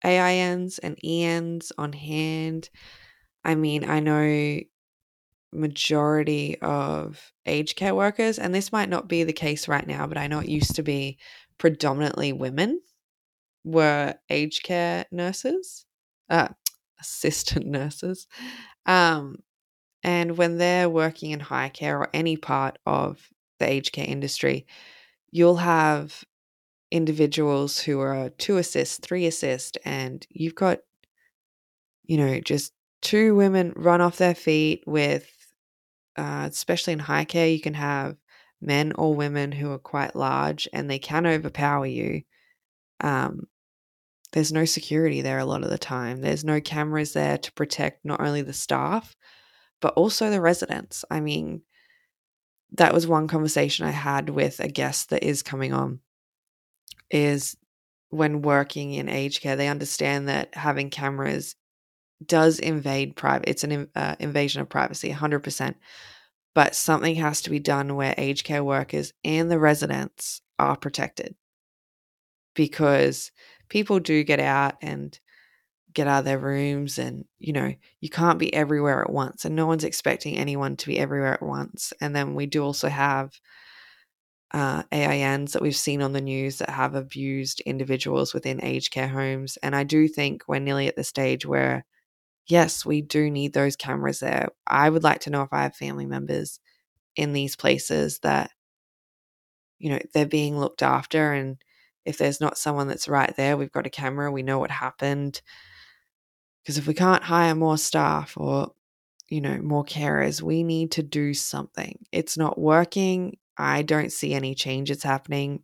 AINs 0.05 0.79
and 0.79 0.99
ENs 1.05 1.73
on 1.77 1.93
hand. 1.93 2.71
I 3.45 3.55
mean, 3.55 3.89
I 3.89 4.01
know 4.01 4.61
majority 5.53 6.59
of 6.61 7.33
aged 7.47 7.77
care 7.77 7.95
workers, 7.95 8.39
and 8.39 8.55
this 8.55 8.73
might 8.73 8.89
not 8.89 9.09
be 9.09 9.25
the 9.25 9.33
case 9.33 9.69
right 9.69 9.87
now, 9.87 10.07
but 10.07 10.19
I 10.19 10.27
know 10.27 10.41
it 10.41 10.49
used 10.49 10.77
to 10.77 10.83
be 10.83 11.19
predominantly 11.59 12.33
women 12.33 12.81
were 13.65 14.15
aged 14.31 14.63
care 14.63 15.07
nurses, 15.11 15.87
uh, 16.31 16.49
assistant 17.01 17.67
nurses. 17.67 18.27
Um, 18.87 19.37
and 20.03 20.37
when 20.39 20.59
they're 20.59 20.89
working 20.89 21.33
in 21.33 21.41
high 21.41 21.71
care 21.71 21.99
or 21.99 22.09
any 22.15 22.37
part 22.37 22.79
of 22.87 23.29
the 23.59 23.69
aged 23.69 23.93
care 23.93 24.07
industry, 24.07 24.67
you'll 25.31 25.57
have 25.57 26.25
individuals 26.91 27.79
who 27.79 28.01
are 28.01 28.31
two 28.31 28.57
assist, 28.57 29.03
three 29.03 29.27
assist, 29.27 29.79
and 29.85 30.27
you've 30.31 30.55
got, 30.55 30.79
you 32.05 32.17
know, 32.17 32.41
just 32.41 32.73
two 33.03 33.35
women 33.35 33.73
run 33.77 34.01
off 34.01 34.17
their 34.17 34.35
feet 34.35 34.83
with, 34.87 35.31
uh, 36.17 36.49
especially 36.51 36.95
in 36.95 36.99
high 36.99 37.25
care, 37.25 37.49
you 37.49 37.61
can 37.61 37.75
have 37.75 38.17
men 38.61 38.93
or 38.93 39.15
women 39.15 39.53
who 39.53 39.71
are 39.71 39.79
quite 39.79 40.17
large 40.17 40.69
and 40.73 40.91
they 40.91 40.99
can 40.99 41.27
overpower 41.27 41.87
you. 41.87 42.23
Um, 43.01 43.47
there's 44.33 44.53
no 44.53 44.65
security 44.65 45.23
there 45.23 45.39
a 45.39 45.45
lot 45.45 45.63
of 45.63 45.71
the 45.71 45.79
time. 45.79 46.21
There's 46.21 46.45
no 46.45 46.61
cameras 46.61 47.13
there 47.13 47.39
to 47.39 47.53
protect 47.53 48.05
not 48.05 48.21
only 48.21 48.43
the 48.43 48.53
staff, 48.53 49.15
but 49.81 49.95
also 49.95 50.31
the 50.31 50.41
residents. 50.41 51.05
I 51.11 51.21
mean, 51.21 51.63
that 52.73 52.95
was 52.95 53.07
one 53.07 53.29
conversation 53.29 53.87
I 53.87 53.91
had 53.91 54.31
with 54.31 54.61
a 54.61 54.69
guest 54.69 55.11
that 55.11 55.23
is 55.23 55.43
coming 55.43 55.73
on 55.73 56.01
is 57.11 57.57
when 58.11 58.43
working 58.43 58.95
in 58.95 59.09
aged 59.09 59.43
care, 59.43 59.57
they 59.57 59.69
understand 59.69 60.29
that 60.29 60.55
having 60.55 60.91
cameras 60.91 61.57
does 62.25 62.59
invade 62.59 63.17
private. 63.17 63.49
It's 63.49 63.65
an 63.65 63.89
uh, 63.95 64.17
invasion 64.19 64.61
of 64.61 64.69
privacy, 64.69 65.11
100%. 65.11 65.75
But 66.55 66.75
something 66.75 67.15
has 67.17 67.43
to 67.43 67.51
be 67.51 67.61
done 67.61 67.95
where 67.95 68.15
aged 68.19 68.45
care 68.45 68.65
workers 68.65 69.13
and 69.25 69.51
the 69.51 69.59
residents 69.59 70.41
are 70.59 70.77
protected 70.77 71.37
because 72.55 73.31
people 73.69 74.01
do 74.01 74.25
get 74.25 74.41
out 74.41 74.75
and 74.83 75.19
get 75.95 76.07
out 76.07 76.21
of 76.21 76.25
their 76.25 76.39
rooms 76.39 76.99
and 76.99 77.25
you 77.39 77.53
know 77.53 77.73
you 78.01 78.11
can't 78.11 78.39
be 78.39 78.53
everywhere 78.55 79.03
at 79.03 79.11
once 79.11 79.45
and 79.45 79.57
no 79.57 79.67
one's 79.67 79.85
expecting 79.85 80.37
anyone 80.37 80.77
to 80.77 80.87
be 80.87 80.99
everywhere 80.99 81.35
at 81.35 81.43
once 81.43 81.93
and 82.01 82.15
then 82.15 82.35
we 82.35 82.47
do 82.47 82.63
also 82.63 82.89
have 82.89 83.33
uh, 84.53 84.83
AINs 84.93 85.53
that 85.53 85.63
we've 85.63 85.77
seen 85.77 86.01
on 86.01 86.13
the 86.13 86.21
news 86.21 86.59
that 86.59 86.71
have 86.71 86.95
abused 86.95 87.61
individuals 87.61 88.33
within 88.33 88.65
aged 88.65 88.91
care 88.93 89.09
homes. 89.09 89.59
And 89.63 89.77
I 89.77 89.85
do 89.85 90.09
think 90.09 90.43
we're 90.49 90.59
nearly 90.59 90.89
at 90.89 90.97
the 90.97 91.05
stage 91.05 91.45
where, 91.45 91.85
yes, 92.47 92.87
we 92.87 93.03
do 93.03 93.31
need 93.31 93.55
those 93.55 93.77
cameras 93.77 94.21
there. 94.21 94.49
I 94.67 94.91
would 94.91 95.05
like 95.05 95.21
to 95.23 95.31
know 95.31 95.43
if 95.43 95.53
I 95.53 95.65
have 95.65 95.77
family 95.77 96.07
members 96.07 96.61
in 97.17 97.33
these 97.35 97.57
places 97.57 98.21
that, 98.21 98.51
you 99.79 99.91
know, 99.91 99.99
they're 100.13 100.27
being 100.27 100.59
looked 100.59 100.83
after. 100.83 101.33
And 101.33 101.57
if 102.05 102.19
there's 102.19 102.41
not 102.41 102.59
someone 102.59 102.89
that's 102.89 103.09
right 103.09 103.35
there, 103.37 103.57
we've 103.57 103.73
got 103.73 103.87
a 103.87 103.91
camera, 103.91 104.31
we 104.31 104.43
know 104.43 104.59
what 104.59 104.71
happened. 104.71 105.41
Because 106.69 106.77
if 106.77 106.87
we 106.87 106.93
can't 106.93 107.25
hire 107.25 107.55
more 107.55 107.79
staff 107.79 108.35
or, 108.37 108.75
you 109.31 109.41
know, 109.41 109.57
more 109.63 109.87
carers, 109.87 110.43
we 110.43 110.63
need 110.63 110.91
to 110.93 111.03
do 111.03 111.33
something. 111.33 112.05
It's 112.13 112.37
not 112.37 112.59
working 112.59 113.39
I 113.57 113.81
don't 113.81 114.13
see 114.13 114.35
any 114.35 114.55
changes 114.55 115.03
happening. 115.03 115.63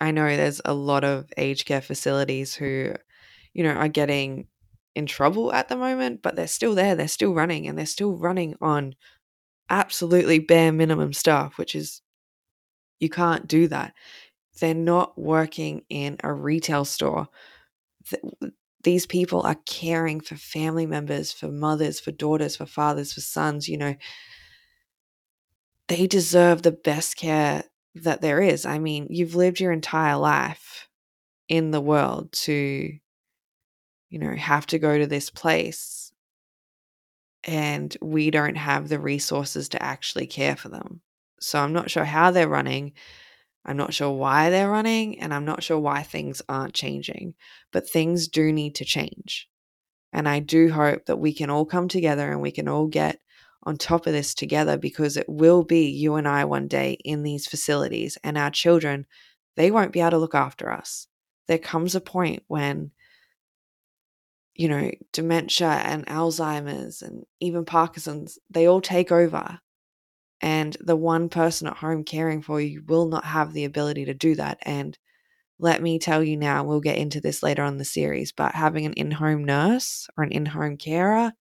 I 0.00 0.12
know 0.12 0.34
there's 0.34 0.62
a 0.64 0.72
lot 0.72 1.04
of 1.04 1.30
aged 1.36 1.66
care 1.66 1.82
facilities 1.82 2.54
who, 2.54 2.94
you 3.52 3.62
know, 3.62 3.72
are 3.74 3.88
getting 3.88 4.46
in 4.94 5.04
trouble 5.04 5.52
at 5.52 5.68
the 5.68 5.76
moment, 5.76 6.22
but 6.22 6.36
they're 6.36 6.46
still 6.46 6.74
there, 6.74 6.94
they're 6.94 7.06
still 7.06 7.34
running, 7.34 7.68
and 7.68 7.78
they're 7.78 7.84
still 7.84 8.16
running 8.16 8.56
on 8.62 8.94
absolutely 9.68 10.38
bare 10.38 10.72
minimum 10.72 11.12
staff, 11.12 11.58
which 11.58 11.74
is 11.74 12.00
you 12.98 13.10
can't 13.10 13.46
do 13.46 13.68
that. 13.68 13.92
They're 14.58 14.72
not 14.72 15.18
working 15.18 15.82
in 15.90 16.16
a 16.24 16.32
retail 16.32 16.86
store. 16.86 17.28
These 18.82 19.06
people 19.06 19.42
are 19.42 19.56
caring 19.66 20.20
for 20.20 20.36
family 20.36 20.86
members, 20.86 21.32
for 21.32 21.48
mothers, 21.48 22.00
for 22.00 22.10
daughters, 22.10 22.56
for 22.56 22.66
fathers, 22.66 23.12
for 23.12 23.20
sons. 23.20 23.68
You 23.68 23.78
know, 23.78 23.94
they 25.88 26.06
deserve 26.06 26.62
the 26.62 26.72
best 26.72 27.16
care 27.16 27.64
that 27.94 28.20
there 28.20 28.40
is. 28.40 28.64
I 28.66 28.78
mean, 28.78 29.06
you've 29.10 29.34
lived 29.34 29.60
your 29.60 29.72
entire 29.72 30.16
life 30.16 30.88
in 31.48 31.70
the 31.70 31.80
world 31.80 32.32
to, 32.32 32.98
you 34.10 34.18
know, 34.18 34.34
have 34.34 34.66
to 34.68 34.78
go 34.78 34.98
to 34.98 35.06
this 35.06 35.30
place 35.30 36.12
and 37.44 37.96
we 38.00 38.30
don't 38.30 38.56
have 38.56 38.88
the 38.88 38.98
resources 39.00 39.68
to 39.70 39.82
actually 39.82 40.26
care 40.26 40.56
for 40.56 40.68
them. 40.68 41.00
So 41.40 41.58
I'm 41.58 41.72
not 41.72 41.90
sure 41.90 42.04
how 42.04 42.30
they're 42.30 42.48
running. 42.48 42.92
I'm 43.64 43.76
not 43.76 43.94
sure 43.94 44.10
why 44.10 44.50
they're 44.50 44.70
running, 44.70 45.20
and 45.20 45.32
I'm 45.32 45.44
not 45.44 45.62
sure 45.62 45.78
why 45.78 46.02
things 46.02 46.42
aren't 46.48 46.74
changing. 46.74 47.34
But 47.72 47.88
things 47.88 48.28
do 48.28 48.52
need 48.52 48.74
to 48.76 48.84
change. 48.84 49.48
And 50.12 50.28
I 50.28 50.40
do 50.40 50.70
hope 50.70 51.06
that 51.06 51.18
we 51.18 51.32
can 51.32 51.48
all 51.48 51.64
come 51.64 51.88
together 51.88 52.30
and 52.30 52.42
we 52.42 52.50
can 52.50 52.68
all 52.68 52.86
get 52.86 53.18
on 53.62 53.76
top 53.76 54.06
of 54.06 54.12
this 54.12 54.34
together 54.34 54.76
because 54.76 55.16
it 55.16 55.28
will 55.28 55.62
be 55.62 55.88
you 55.88 56.16
and 56.16 56.26
I 56.26 56.44
one 56.44 56.66
day 56.66 56.98
in 57.04 57.22
these 57.22 57.46
facilities, 57.46 58.18
and 58.24 58.36
our 58.36 58.50
children, 58.50 59.06
they 59.56 59.70
won't 59.70 59.92
be 59.92 60.00
able 60.00 60.10
to 60.12 60.18
look 60.18 60.34
after 60.34 60.70
us. 60.70 61.06
There 61.46 61.58
comes 61.58 61.94
a 61.94 62.00
point 62.00 62.42
when, 62.48 62.90
you 64.54 64.68
know, 64.68 64.90
dementia 65.12 65.68
and 65.68 66.06
Alzheimer's 66.06 67.02
and 67.02 67.24
even 67.40 67.64
Parkinson's, 67.64 68.38
they 68.50 68.66
all 68.66 68.80
take 68.80 69.12
over 69.12 69.60
and 70.42 70.76
the 70.80 70.96
one 70.96 71.28
person 71.28 71.68
at 71.68 71.76
home 71.76 72.02
caring 72.02 72.42
for 72.42 72.60
you 72.60 72.82
will 72.86 73.06
not 73.06 73.24
have 73.24 73.52
the 73.52 73.64
ability 73.64 74.04
to 74.06 74.14
do 74.14 74.34
that. 74.34 74.58
And 74.62 74.98
let 75.60 75.80
me 75.80 76.00
tell 76.00 76.24
you 76.24 76.36
now, 76.36 76.64
we'll 76.64 76.80
get 76.80 76.98
into 76.98 77.20
this 77.20 77.42
later 77.42 77.62
on 77.62 77.78
the 77.78 77.84
series, 77.84 78.32
but 78.32 78.54
having 78.54 78.84
an 78.84 78.94
in 78.94 79.12
home 79.12 79.44
nurse 79.44 80.08
or 80.16 80.24
an 80.24 80.32
in 80.32 80.46
home 80.46 80.76
carer, 80.76 81.32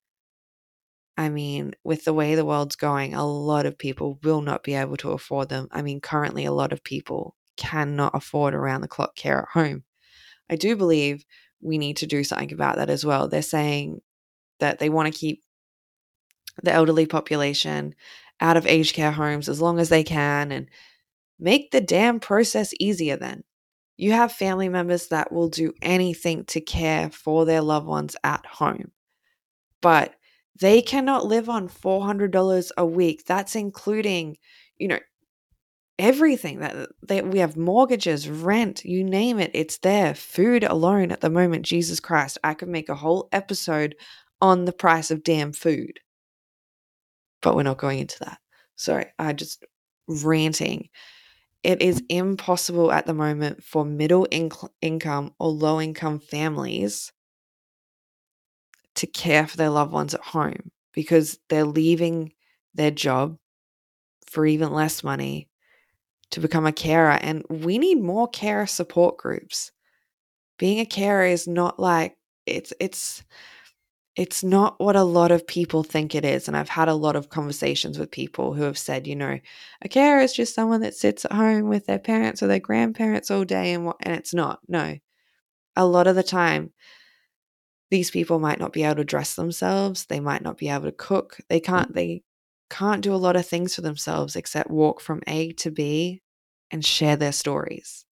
I 1.18 1.30
mean, 1.30 1.74
with 1.84 2.06
the 2.06 2.14
way 2.14 2.36
the 2.36 2.46
world's 2.46 2.76
going, 2.76 3.16
a 3.16 3.26
lot 3.26 3.66
of 3.66 3.78
people 3.78 4.20
will 4.24 4.42
not 4.42 4.64
be 4.64 4.76
able 4.76 4.98
to 4.98 5.12
afford 5.12 5.50
them. 5.50 5.68
I 5.72 5.82
mean, 5.82 6.00
currently, 6.00 6.46
a 6.46 6.52
lot 6.52 6.72
of 6.72 6.84
people 6.84 7.36
cannot 7.58 8.16
afford 8.16 8.54
around 8.54 8.82
the 8.82 8.88
clock 8.88 9.16
care 9.16 9.42
at 9.42 9.50
home. 9.60 9.84
I 10.50 10.56
do 10.56 10.76
believe 10.76 11.26
we 11.60 11.78
need 11.78 11.98
to 11.98 12.08
do 12.08 12.24
something 12.24 12.54
about 12.54 12.76
that 12.76 12.90
as 12.90 13.04
well. 13.04 13.28
They're 13.28 13.42
saying 13.42 14.02
that 14.60 14.80
they 14.80 14.90
want 14.90 15.12
to 15.12 15.20
keep 15.20 15.42
the 16.62 16.72
elderly 16.72 17.06
population 17.06 17.96
out 18.42 18.58
of 18.58 18.68
aged 18.68 18.96
care 18.96 19.12
homes 19.12 19.48
as 19.48 19.62
long 19.62 19.80
as 19.80 19.90
they 19.90 20.04
can 20.04 20.52
and 20.52 20.68
make 21.40 21.72
the 21.72 21.82
damn 21.82 22.20
process 22.20 22.74
easier 22.80 23.16
then. 23.16 23.44
You 23.98 24.14
have 24.14 24.32
family 24.32 24.68
members 24.68 25.08
that 25.08 25.32
will 25.32 25.48
do 25.48 25.74
anything 25.82 26.46
to 26.46 26.60
care 26.60 27.10
for 27.12 27.46
their 27.46 27.62
loved 27.62 27.86
ones 27.86 28.16
at 28.24 28.46
home, 28.46 28.92
but 29.82 30.16
they 30.60 30.82
cannot 30.82 31.26
live 31.26 31.50
on 31.50 31.70
$400 31.70 32.72
a 32.78 32.86
week. 32.86 33.26
That's 33.26 33.56
including, 33.56 34.38
you 34.78 34.88
know, 34.88 35.00
everything 36.00 36.60
that 36.60 36.76
uh, 36.76 36.88
they, 37.08 37.22
we 37.22 37.40
have 37.40 37.56
mortgages, 37.56 38.28
rent, 38.28 38.84
you 38.84 39.04
name 39.04 39.40
it, 39.40 39.52
it's 39.54 39.78
there. 39.78 40.16
Food 40.16 40.64
alone 40.64 41.12
at 41.12 41.22
the 41.22 41.30
moment, 41.30 41.66
Jesus 41.66 42.00
Christ, 42.00 42.40
I 42.44 42.56
could 42.56 42.70
make 42.70 42.90
a 42.90 42.96
whole 42.96 43.30
episode 43.32 43.96
on 44.42 44.66
the 44.66 44.74
price 44.74 45.12
of 45.12 45.24
damn 45.24 45.54
food 45.54 46.00
but 47.42 47.56
we're 47.56 47.64
not 47.64 47.78
going 47.78 48.00
into 48.00 48.20
that. 48.20 48.40
Sorry, 48.76 49.06
I 49.20 49.34
just 49.34 49.64
ranting. 50.08 50.90
It 51.64 51.82
is 51.82 52.04
impossible 52.10 52.92
at 52.92 53.06
the 53.06 53.14
moment 53.14 53.64
for 53.64 53.86
middle 53.86 54.28
inc- 54.32 54.70
income 54.82 55.34
or 55.40 55.50
low 55.50 55.80
income 55.80 56.20
families 56.20 57.12
to 58.96 59.08
care 59.08 59.48
for 59.48 59.58
their 59.58 59.70
loved 59.70 59.92
ones 59.92 60.14
at 60.14 60.22
home 60.22 60.72
because 60.94 61.40
they're 61.50 61.66
leaving 61.66 62.34
their 62.74 62.92
job 62.92 63.38
for 64.28 64.46
even 64.46 64.72
less 64.72 65.04
money 65.04 65.50
to 66.32 66.40
become 66.40 66.66
a 66.66 66.72
carer. 66.72 67.18
And 67.22 67.46
we 67.50 67.78
need 67.78 68.02
more 68.02 68.28
carer 68.28 68.66
support 68.66 69.18
groups. 69.18 69.72
Being 70.58 70.80
a 70.80 70.86
carer 70.86 71.26
is 71.26 71.48
not 71.48 71.80
like 71.80 72.18
it's 72.46 72.74
it's 72.80 73.24
it's 74.16 74.44
not 74.44 74.80
what 74.80 74.98
a 74.98 75.04
lot 75.04 75.32
of 75.32 75.48
people 75.48 75.84
think 75.84 76.14
it 76.14 76.26
is. 76.26 76.48
And 76.48 76.58
I've 76.58 76.70
had 76.70 76.90
a 76.90 76.94
lot 76.94 77.16
of 77.16 77.30
conversations 77.30 77.98
with 77.98 78.12
people 78.12 78.54
who 78.54 78.64
have 78.64 78.78
said, 78.78 79.08
you 79.08 79.16
know, 79.16 79.40
a 79.82 79.90
carer 79.90 80.20
is 80.20 80.34
just 80.34 80.54
someone 80.54 80.82
that 80.82 80.96
sits 80.96 81.24
at 81.24 81.32
home 81.32 81.70
with 81.70 81.86
their 81.86 82.00
parents 82.00 82.44
or 82.44 82.48
their 82.48 82.60
grandparents 82.60 83.32
all 83.32 83.46
day 83.46 83.74
and 83.74 83.86
what 83.86 83.98
and 84.02 84.14
it's 84.14 84.34
not. 84.34 84.60
No. 84.68 84.98
A 85.78 85.86
lot 85.86 86.08
of 86.08 86.16
the 86.16 86.24
time 86.24 86.74
these 87.90 88.12
people 88.12 88.40
might 88.40 88.60
not 88.60 88.74
be 88.74 88.84
able 88.84 88.96
to 88.96 89.04
dress 89.06 89.36
themselves, 89.36 90.06
they 90.06 90.20
might 90.20 90.42
not 90.42 90.58
be 90.58 90.70
able 90.70 90.86
to 90.86 90.92
cook. 90.92 91.38
They 91.50 91.60
can't 91.62 91.92
mm. 91.92 91.96
they 91.96 92.24
can't 92.70 93.02
do 93.02 93.14
a 93.14 93.18
lot 93.18 93.36
of 93.36 93.46
things 93.46 93.76
for 93.76 93.82
themselves 93.82 94.36
except 94.36 94.70
walk 94.70 95.02
from 95.02 95.22
A 95.28 95.52
to 95.54 95.72
B 95.72 96.22
and 96.70 96.84
share 96.86 97.16
their 97.16 97.34
stories. 97.34 98.06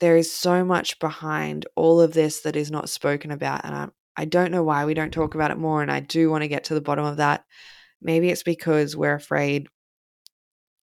There 0.00 0.16
is 0.16 0.32
so 0.32 0.64
much 0.64 0.98
behind 0.98 1.66
all 1.76 2.00
of 2.00 2.14
this 2.14 2.40
that 2.40 2.56
is 2.56 2.70
not 2.70 2.88
spoken 2.88 3.30
about 3.30 3.64
and 3.64 3.74
I'm 3.74 3.92
I 4.16 4.24
don't 4.24 4.50
know 4.50 4.62
why 4.62 4.84
we 4.84 4.94
don't 4.94 5.12
talk 5.12 5.34
about 5.34 5.50
it 5.50 5.58
more. 5.58 5.82
And 5.82 5.90
I 5.90 6.00
do 6.00 6.30
want 6.30 6.42
to 6.42 6.48
get 6.48 6.64
to 6.64 6.74
the 6.74 6.80
bottom 6.80 7.04
of 7.04 7.18
that. 7.18 7.44
Maybe 8.02 8.30
it's 8.30 8.42
because 8.42 8.96
we're 8.96 9.14
afraid 9.14 9.68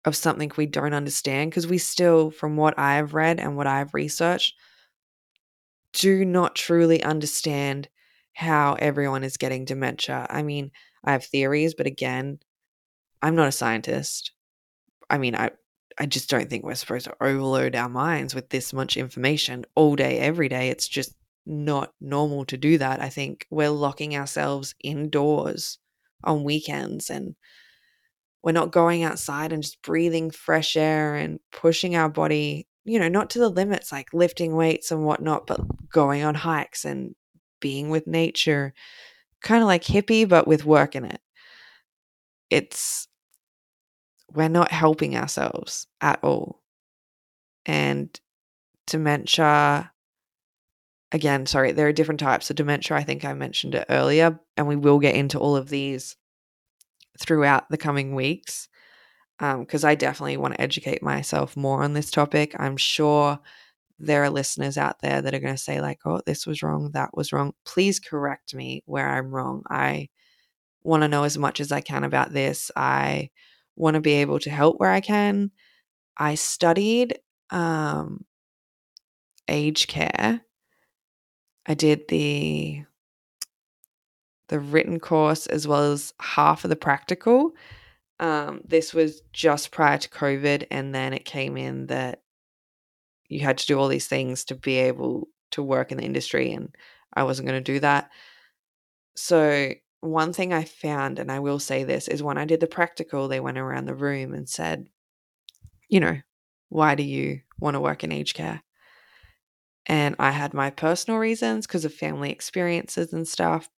of 0.05 0.15
something 0.15 0.51
we 0.55 0.65
don't 0.65 0.93
understand. 0.93 1.51
Because 1.51 1.67
we 1.67 1.77
still, 1.77 2.31
from 2.31 2.55
what 2.57 2.77
I've 2.79 3.13
read 3.13 3.39
and 3.39 3.55
what 3.57 3.67
I've 3.67 3.93
researched, 3.93 4.55
do 5.93 6.23
not 6.25 6.55
truly 6.55 7.03
understand 7.03 7.89
how 8.33 8.75
everyone 8.79 9.23
is 9.23 9.37
getting 9.37 9.65
dementia. 9.65 10.25
I 10.29 10.43
mean, 10.43 10.71
I 11.03 11.11
have 11.11 11.25
theories, 11.25 11.73
but 11.73 11.87
again, 11.87 12.39
I'm 13.21 13.35
not 13.35 13.47
a 13.47 13.51
scientist. 13.51 14.31
I 15.09 15.17
mean, 15.17 15.35
I 15.35 15.51
I 15.99 16.05
just 16.05 16.29
don't 16.29 16.49
think 16.49 16.63
we're 16.63 16.75
supposed 16.75 17.05
to 17.05 17.15
overload 17.19 17.75
our 17.75 17.89
minds 17.89 18.33
with 18.33 18.49
this 18.49 18.71
much 18.71 18.95
information 18.95 19.65
all 19.75 19.97
day 19.97 20.19
every 20.19 20.47
day. 20.47 20.69
It's 20.69 20.87
just 20.87 21.13
not 21.49 21.93
normal 21.99 22.45
to 22.45 22.57
do 22.57 22.77
that. 22.77 23.01
I 23.01 23.09
think 23.09 23.47
we're 23.49 23.71
locking 23.71 24.15
ourselves 24.15 24.75
indoors 24.81 25.79
on 26.23 26.43
weekends 26.43 27.09
and 27.09 27.35
we're 28.43 28.51
not 28.51 28.71
going 28.71 29.03
outside 29.03 29.51
and 29.51 29.63
just 29.63 29.81
breathing 29.81 30.29
fresh 30.31 30.77
air 30.77 31.15
and 31.15 31.39
pushing 31.51 31.95
our 31.95 32.07
body, 32.07 32.67
you 32.85 32.99
know, 32.99 33.09
not 33.09 33.31
to 33.31 33.39
the 33.39 33.49
limits 33.49 33.91
like 33.91 34.13
lifting 34.13 34.55
weights 34.55 34.91
and 34.91 35.03
whatnot, 35.03 35.47
but 35.47 35.59
going 35.91 36.23
on 36.23 36.35
hikes 36.35 36.85
and 36.85 37.15
being 37.59 37.89
with 37.89 38.05
nature, 38.05 38.73
kind 39.41 39.63
of 39.63 39.67
like 39.67 39.83
hippie, 39.83 40.29
but 40.29 40.47
with 40.47 40.65
work 40.65 40.95
in 40.95 41.03
it. 41.03 41.19
It's, 42.49 43.07
we're 44.31 44.49
not 44.49 44.71
helping 44.71 45.17
ourselves 45.17 45.87
at 45.99 46.19
all. 46.23 46.61
And 47.65 48.17
dementia 48.85 49.91
again, 51.11 51.45
sorry, 51.45 51.71
there 51.71 51.87
are 51.87 51.93
different 51.93 52.19
types 52.19 52.49
of 52.49 52.55
dementia. 52.55 52.97
I 52.97 53.03
think 53.03 53.25
I 53.25 53.33
mentioned 53.33 53.75
it 53.75 53.85
earlier, 53.89 54.39
and 54.57 54.67
we 54.67 54.75
will 54.75 54.99
get 54.99 55.15
into 55.15 55.39
all 55.39 55.55
of 55.55 55.69
these 55.69 56.15
throughout 57.19 57.69
the 57.69 57.77
coming 57.77 58.15
weeks 58.15 58.67
because 59.37 59.83
um, 59.83 59.89
I 59.89 59.95
definitely 59.95 60.37
want 60.37 60.55
to 60.55 60.61
educate 60.61 61.01
myself 61.01 61.55
more 61.55 61.83
on 61.83 61.93
this 61.93 62.11
topic. 62.11 62.55
I'm 62.59 62.77
sure 62.77 63.39
there 63.97 64.23
are 64.23 64.29
listeners 64.29 64.77
out 64.77 65.01
there 65.01 65.21
that 65.21 65.33
are 65.33 65.39
going 65.39 65.53
to 65.53 65.57
say, 65.57 65.81
like, 65.81 65.99
oh, 66.05 66.21
this 66.25 66.45
was 66.45 66.61
wrong, 66.61 66.91
that 66.91 67.15
was 67.15 67.33
wrong. 67.33 67.53
Please 67.65 67.99
correct 67.99 68.53
me 68.53 68.83
where 68.85 69.07
I'm 69.07 69.31
wrong. 69.31 69.63
I 69.69 70.09
want 70.83 71.03
to 71.03 71.07
know 71.07 71.23
as 71.23 71.37
much 71.37 71.59
as 71.59 71.71
I 71.71 71.81
can 71.81 72.03
about 72.03 72.31
this. 72.31 72.71
I 72.75 73.29
want 73.75 73.95
to 73.95 74.01
be 74.01 74.13
able 74.13 74.39
to 74.39 74.49
help 74.49 74.79
where 74.79 74.91
I 74.91 75.01
can. 75.01 75.51
I 76.17 76.35
studied 76.35 77.19
um, 77.49 78.25
aged 79.47 79.87
care 79.87 80.41
I 81.69 81.75
did 81.75 82.07
the 82.07 82.83
the 84.47 84.59
written 84.59 84.99
course 84.99 85.45
as 85.45 85.67
well 85.67 85.91
as 85.91 86.11
half 86.19 86.65
of 86.65 86.69
the 86.69 86.75
practical. 86.75 87.51
Um, 88.19 88.61
this 88.65 88.93
was 88.93 89.21
just 89.31 89.71
prior 89.71 89.99
to 89.99 90.09
COVID, 90.09 90.65
and 90.71 90.93
then 90.93 91.13
it 91.13 91.23
came 91.23 91.55
in 91.55 91.85
that 91.85 92.23
you 93.27 93.41
had 93.41 93.59
to 93.59 93.67
do 93.67 93.79
all 93.79 93.87
these 93.87 94.07
things 94.07 94.43
to 94.45 94.55
be 94.55 94.77
able 94.77 95.27
to 95.51 95.61
work 95.61 95.91
in 95.91 95.99
the 95.99 96.03
industry, 96.03 96.51
and 96.51 96.75
I 97.13 97.23
wasn't 97.23 97.47
going 97.47 97.63
to 97.63 97.73
do 97.73 97.79
that. 97.81 98.09
So, 99.15 99.73
one 100.01 100.33
thing 100.33 100.51
I 100.51 100.63
found, 100.63 101.19
and 101.19 101.31
I 101.31 101.39
will 101.39 101.59
say 101.59 101.83
this, 101.83 102.07
is 102.07 102.23
when 102.23 102.39
I 102.39 102.45
did 102.45 102.61
the 102.61 102.67
practical, 102.67 103.27
they 103.27 103.39
went 103.39 103.59
around 103.59 103.85
the 103.85 103.93
room 103.93 104.33
and 104.33 104.49
said, 104.49 104.87
you 105.87 105.99
know, 105.99 106.17
Why 106.69 106.95
do 106.95 107.03
you 107.03 107.41
want 107.59 107.75
to 107.75 107.79
work 107.79 108.03
in 108.03 108.11
aged 108.11 108.35
care? 108.35 108.63
And 109.89 110.15
I 110.19 110.29
had 110.29 110.53
my 110.53 110.69
personal 110.69 111.19
reasons 111.19 111.65
because 111.65 111.83
of 111.83 111.93
family 111.93 112.31
experiences 112.31 113.11
and 113.11 113.27
stuff. 113.27 113.69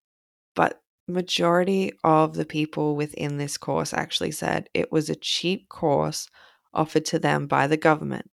But 0.56 0.82
majority 1.08 1.93
of 2.04 2.36
the 2.36 2.45
people 2.45 2.97
within 2.97 3.38
this 3.38 3.58
course 3.58 3.93
actually 3.93 4.32
said 4.32 4.69
it 4.74 4.91
was 4.91 5.10
a 5.10 5.15
cheap 5.15 5.69
course 5.69 6.30
offered 6.74 7.06
to 7.06 7.19
them 7.19 7.47
by 7.47 7.65
the 7.65 7.78
government. 7.78 8.30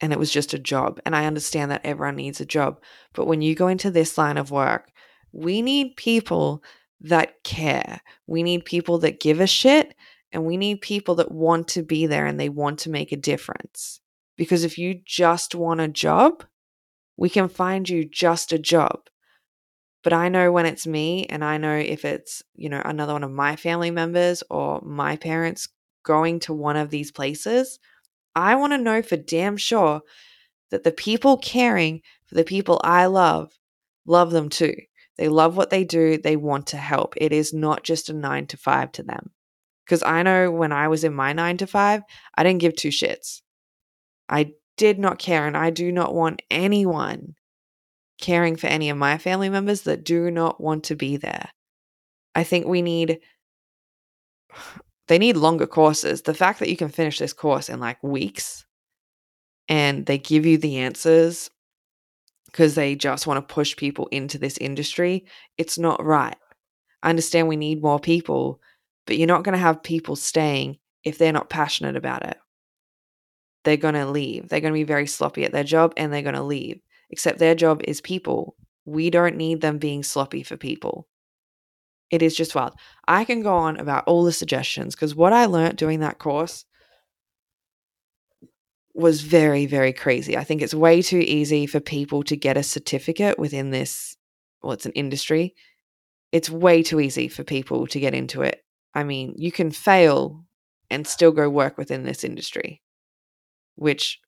And 0.00 0.12
it 0.12 0.18
was 0.18 0.32
just 0.32 0.54
a 0.54 0.58
job. 0.58 0.98
And 1.06 1.14
I 1.14 1.26
understand 1.26 1.70
that 1.70 1.84
everyone 1.84 2.16
needs 2.16 2.40
a 2.40 2.46
job. 2.46 2.82
But 3.14 3.26
when 3.26 3.40
you 3.40 3.54
go 3.54 3.68
into 3.68 3.92
this 3.92 4.18
line 4.18 4.38
of 4.38 4.50
work, 4.50 4.90
we 5.30 5.62
need 5.62 5.96
people 5.96 6.64
that 7.02 7.44
care. 7.44 8.00
We 8.26 8.42
need 8.42 8.64
people 8.64 8.98
that 9.00 9.20
give 9.20 9.40
a 9.40 9.46
shit. 9.46 9.94
And 10.32 10.44
we 10.44 10.56
need 10.56 10.80
people 10.80 11.16
that 11.16 11.30
want 11.30 11.68
to 11.68 11.82
be 11.82 12.06
there 12.06 12.26
and 12.26 12.40
they 12.40 12.48
want 12.48 12.80
to 12.80 12.90
make 12.90 13.12
a 13.12 13.16
difference. 13.16 14.00
Because 14.40 14.64
if 14.64 14.78
you 14.78 14.98
just 15.04 15.54
want 15.54 15.82
a 15.82 15.86
job, 15.86 16.44
we 17.18 17.28
can 17.28 17.46
find 17.46 17.86
you 17.86 18.06
just 18.06 18.54
a 18.54 18.58
job. 18.58 19.10
But 20.02 20.14
I 20.14 20.30
know 20.30 20.50
when 20.50 20.64
it's 20.64 20.86
me, 20.86 21.26
and 21.26 21.44
I 21.44 21.58
know 21.58 21.76
if 21.76 22.06
it's, 22.06 22.42
you 22.54 22.70
know, 22.70 22.80
another 22.82 23.12
one 23.12 23.22
of 23.22 23.30
my 23.30 23.54
family 23.56 23.90
members 23.90 24.42
or 24.48 24.80
my 24.80 25.16
parents 25.16 25.68
going 26.04 26.40
to 26.40 26.54
one 26.54 26.78
of 26.78 26.88
these 26.88 27.12
places, 27.12 27.78
I 28.34 28.54
want 28.54 28.72
to 28.72 28.78
know 28.78 29.02
for 29.02 29.18
damn 29.18 29.58
sure 29.58 30.00
that 30.70 30.84
the 30.84 30.92
people 30.92 31.36
caring 31.36 32.00
for 32.24 32.34
the 32.34 32.42
people 32.42 32.80
I 32.82 33.04
love 33.04 33.52
love 34.06 34.30
them 34.30 34.48
too. 34.48 34.74
They 35.18 35.28
love 35.28 35.54
what 35.54 35.68
they 35.68 35.84
do, 35.84 36.16
they 36.16 36.36
want 36.36 36.68
to 36.68 36.78
help. 36.78 37.12
It 37.18 37.34
is 37.34 37.52
not 37.52 37.84
just 37.84 38.08
a 38.08 38.14
nine 38.14 38.46
to 38.46 38.56
five 38.56 38.90
to 38.92 39.02
them. 39.02 39.32
Because 39.84 40.02
I 40.02 40.22
know 40.22 40.50
when 40.50 40.72
I 40.72 40.88
was 40.88 41.04
in 41.04 41.12
my 41.12 41.34
nine 41.34 41.58
to 41.58 41.66
five, 41.66 42.04
I 42.38 42.42
didn't 42.42 42.62
give 42.62 42.74
two 42.74 42.88
shits. 42.88 43.42
I 44.30 44.52
did 44.76 44.98
not 44.98 45.18
care, 45.18 45.46
and 45.46 45.56
I 45.56 45.70
do 45.70 45.92
not 45.92 46.14
want 46.14 46.42
anyone 46.50 47.34
caring 48.20 48.56
for 48.56 48.68
any 48.68 48.88
of 48.90 48.96
my 48.96 49.18
family 49.18 49.48
members 49.48 49.82
that 49.82 50.04
do 50.04 50.30
not 50.30 50.60
want 50.60 50.84
to 50.84 50.94
be 50.94 51.16
there. 51.16 51.50
I 52.34 52.44
think 52.44 52.66
we 52.66 52.80
need 52.80 53.20
they 55.08 55.18
need 55.18 55.36
longer 55.36 55.66
courses. 55.66 56.22
The 56.22 56.34
fact 56.34 56.60
that 56.60 56.68
you 56.68 56.76
can 56.76 56.88
finish 56.88 57.18
this 57.18 57.32
course 57.32 57.68
in 57.68 57.80
like 57.80 58.00
weeks 58.02 58.64
and 59.68 60.06
they 60.06 60.18
give 60.18 60.46
you 60.46 60.56
the 60.56 60.78
answers 60.78 61.50
because 62.46 62.74
they 62.74 62.94
just 62.94 63.26
want 63.26 63.36
to 63.36 63.54
push 63.54 63.76
people 63.76 64.06
into 64.12 64.38
this 64.38 64.56
industry, 64.58 65.24
it's 65.58 65.78
not 65.78 66.04
right. 66.04 66.36
I 67.02 67.10
understand 67.10 67.48
we 67.48 67.56
need 67.56 67.82
more 67.82 67.98
people, 67.98 68.60
but 69.06 69.18
you're 69.18 69.26
not 69.26 69.42
going 69.42 69.54
to 69.54 69.58
have 69.58 69.82
people 69.82 70.14
staying 70.14 70.78
if 71.02 71.18
they're 71.18 71.32
not 71.32 71.50
passionate 71.50 71.96
about 71.96 72.24
it. 72.24 72.36
They're 73.64 73.76
going 73.76 73.94
to 73.94 74.06
leave. 74.06 74.48
They're 74.48 74.60
going 74.60 74.72
to 74.72 74.78
be 74.78 74.84
very 74.84 75.06
sloppy 75.06 75.44
at 75.44 75.52
their 75.52 75.64
job 75.64 75.92
and 75.96 76.12
they're 76.12 76.22
going 76.22 76.34
to 76.34 76.42
leave 76.42 76.80
except 77.10 77.38
their 77.38 77.54
job 77.54 77.82
is 77.84 78.00
people. 78.00 78.56
We 78.84 79.10
don't 79.10 79.36
need 79.36 79.60
them 79.60 79.78
being 79.78 80.02
sloppy 80.02 80.42
for 80.42 80.56
people. 80.56 81.08
It 82.10 82.22
is 82.22 82.34
just 82.34 82.54
wild. 82.54 82.74
I 83.06 83.24
can 83.24 83.42
go 83.42 83.54
on 83.54 83.78
about 83.78 84.04
all 84.06 84.24
the 84.24 84.32
suggestions 84.32 84.94
because 84.94 85.14
what 85.14 85.32
I 85.32 85.46
learned 85.46 85.76
doing 85.76 86.00
that 86.00 86.18
course 86.18 86.64
was 88.94 89.20
very, 89.20 89.66
very 89.66 89.92
crazy. 89.92 90.36
I 90.36 90.44
think 90.44 90.62
it's 90.62 90.74
way 90.74 91.02
too 91.02 91.18
easy 91.18 91.66
for 91.66 91.78
people 91.78 92.22
to 92.24 92.36
get 92.36 92.56
a 92.56 92.62
certificate 92.62 93.38
within 93.38 93.70
this. 93.70 94.16
Well, 94.62 94.72
it's 94.72 94.86
an 94.86 94.92
industry. 94.92 95.54
It's 96.32 96.50
way 96.50 96.82
too 96.82 97.00
easy 97.00 97.28
for 97.28 97.44
people 97.44 97.86
to 97.88 98.00
get 98.00 98.14
into 98.14 98.42
it. 98.42 98.62
I 98.94 99.04
mean, 99.04 99.34
you 99.36 99.52
can 99.52 99.70
fail 99.70 100.44
and 100.90 101.06
still 101.06 101.30
go 101.30 101.48
work 101.48 101.78
within 101.78 102.02
this 102.02 102.24
industry, 102.24 102.82
which 103.80 104.20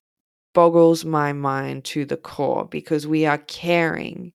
boggles 0.54 1.04
my 1.04 1.34
mind 1.34 1.84
to 1.84 2.06
the 2.06 2.16
core 2.16 2.64
because 2.64 3.06
we 3.06 3.26
are 3.26 3.36
caring 3.36 4.32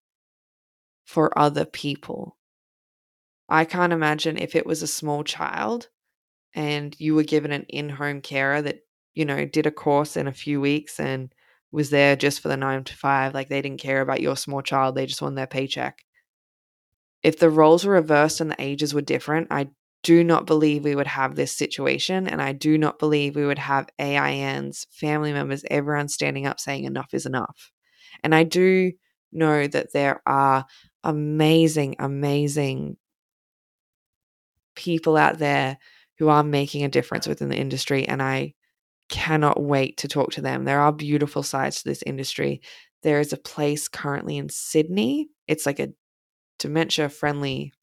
for 1.05 1.37
other 1.37 1.65
people. 1.65 2.37
I 3.49 3.65
can't 3.65 3.93
imagine 3.93 4.37
if 4.37 4.55
it 4.55 4.67
was 4.67 4.83
a 4.83 4.87
small 4.87 5.23
child 5.23 5.89
and 6.53 6.95
you 6.99 7.15
were 7.15 7.23
given 7.23 7.51
an 7.51 7.63
in 7.63 7.89
home 7.89 8.21
carer 8.21 8.61
that, 8.61 8.81
you 9.15 9.25
know, 9.25 9.43
did 9.45 9.65
a 9.65 9.71
course 9.71 10.15
in 10.15 10.27
a 10.27 10.33
few 10.33 10.61
weeks 10.61 10.99
and 10.99 11.33
was 11.71 11.89
there 11.89 12.15
just 12.15 12.39
for 12.41 12.49
the 12.49 12.57
nine 12.57 12.83
to 12.83 12.95
five. 12.95 13.33
Like 13.33 13.49
they 13.49 13.63
didn't 13.63 13.81
care 13.81 14.01
about 14.01 14.21
your 14.21 14.37
small 14.37 14.61
child, 14.61 14.93
they 14.93 15.07
just 15.07 15.23
wanted 15.23 15.37
their 15.37 15.47
paycheck. 15.47 16.05
If 17.23 17.39
the 17.39 17.49
roles 17.49 17.85
were 17.85 17.93
reversed 17.93 18.39
and 18.39 18.51
the 18.51 18.61
ages 18.61 18.93
were 18.93 19.01
different, 19.01 19.47
I 19.49 19.69
do 20.07 20.23
not 20.23 20.45
believe 20.45 20.85
we 20.85 20.95
would 20.95 21.05
have 21.05 21.35
this 21.35 21.51
situation. 21.51 22.27
And 22.27 22.41
I 22.41 22.53
do 22.53 22.77
not 22.77 22.97
believe 22.97 23.35
we 23.35 23.45
would 23.45 23.59
have 23.59 23.89
AINs, 23.99 24.87
family 24.89 25.33
members, 25.33 25.65
everyone 25.69 26.07
standing 26.07 26.45
up 26.45 26.61
saying 26.61 26.85
enough 26.85 27.13
is 27.13 27.25
enough. 27.25 27.71
And 28.23 28.33
I 28.33 28.43
do 28.43 28.93
know 29.33 29.67
that 29.67 29.91
there 29.91 30.21
are 30.25 30.65
amazing, 31.03 31.97
amazing 31.99 32.95
people 34.77 35.17
out 35.17 35.39
there 35.39 35.77
who 36.19 36.29
are 36.29 36.41
making 36.41 36.85
a 36.85 36.89
difference 36.89 37.27
within 37.27 37.49
the 37.49 37.57
industry. 37.57 38.07
And 38.07 38.21
I 38.21 38.53
cannot 39.09 39.61
wait 39.61 39.97
to 39.97 40.07
talk 40.07 40.31
to 40.31 40.41
them. 40.41 40.63
There 40.63 40.79
are 40.79 40.93
beautiful 40.93 41.43
sides 41.43 41.81
to 41.81 41.89
this 41.89 42.03
industry. 42.05 42.61
There 43.03 43.19
is 43.19 43.33
a 43.33 43.37
place 43.37 43.89
currently 43.89 44.37
in 44.37 44.47
Sydney, 44.47 45.27
it's 45.49 45.65
like 45.65 45.79
a 45.81 45.89
dementia 46.59 47.09
friendly 47.09 47.73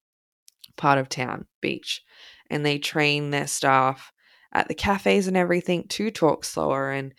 part 0.75 0.97
of 0.97 1.07
town, 1.07 1.45
beach. 1.61 2.01
And 2.49 2.65
they 2.65 2.77
train 2.77 3.31
their 3.31 3.47
staff 3.47 4.11
at 4.53 4.67
the 4.67 4.73
cafes 4.73 5.27
and 5.27 5.35
everything 5.35 5.87
to 5.89 6.11
talk 6.11 6.45
slower 6.45 6.91
and 6.91 7.13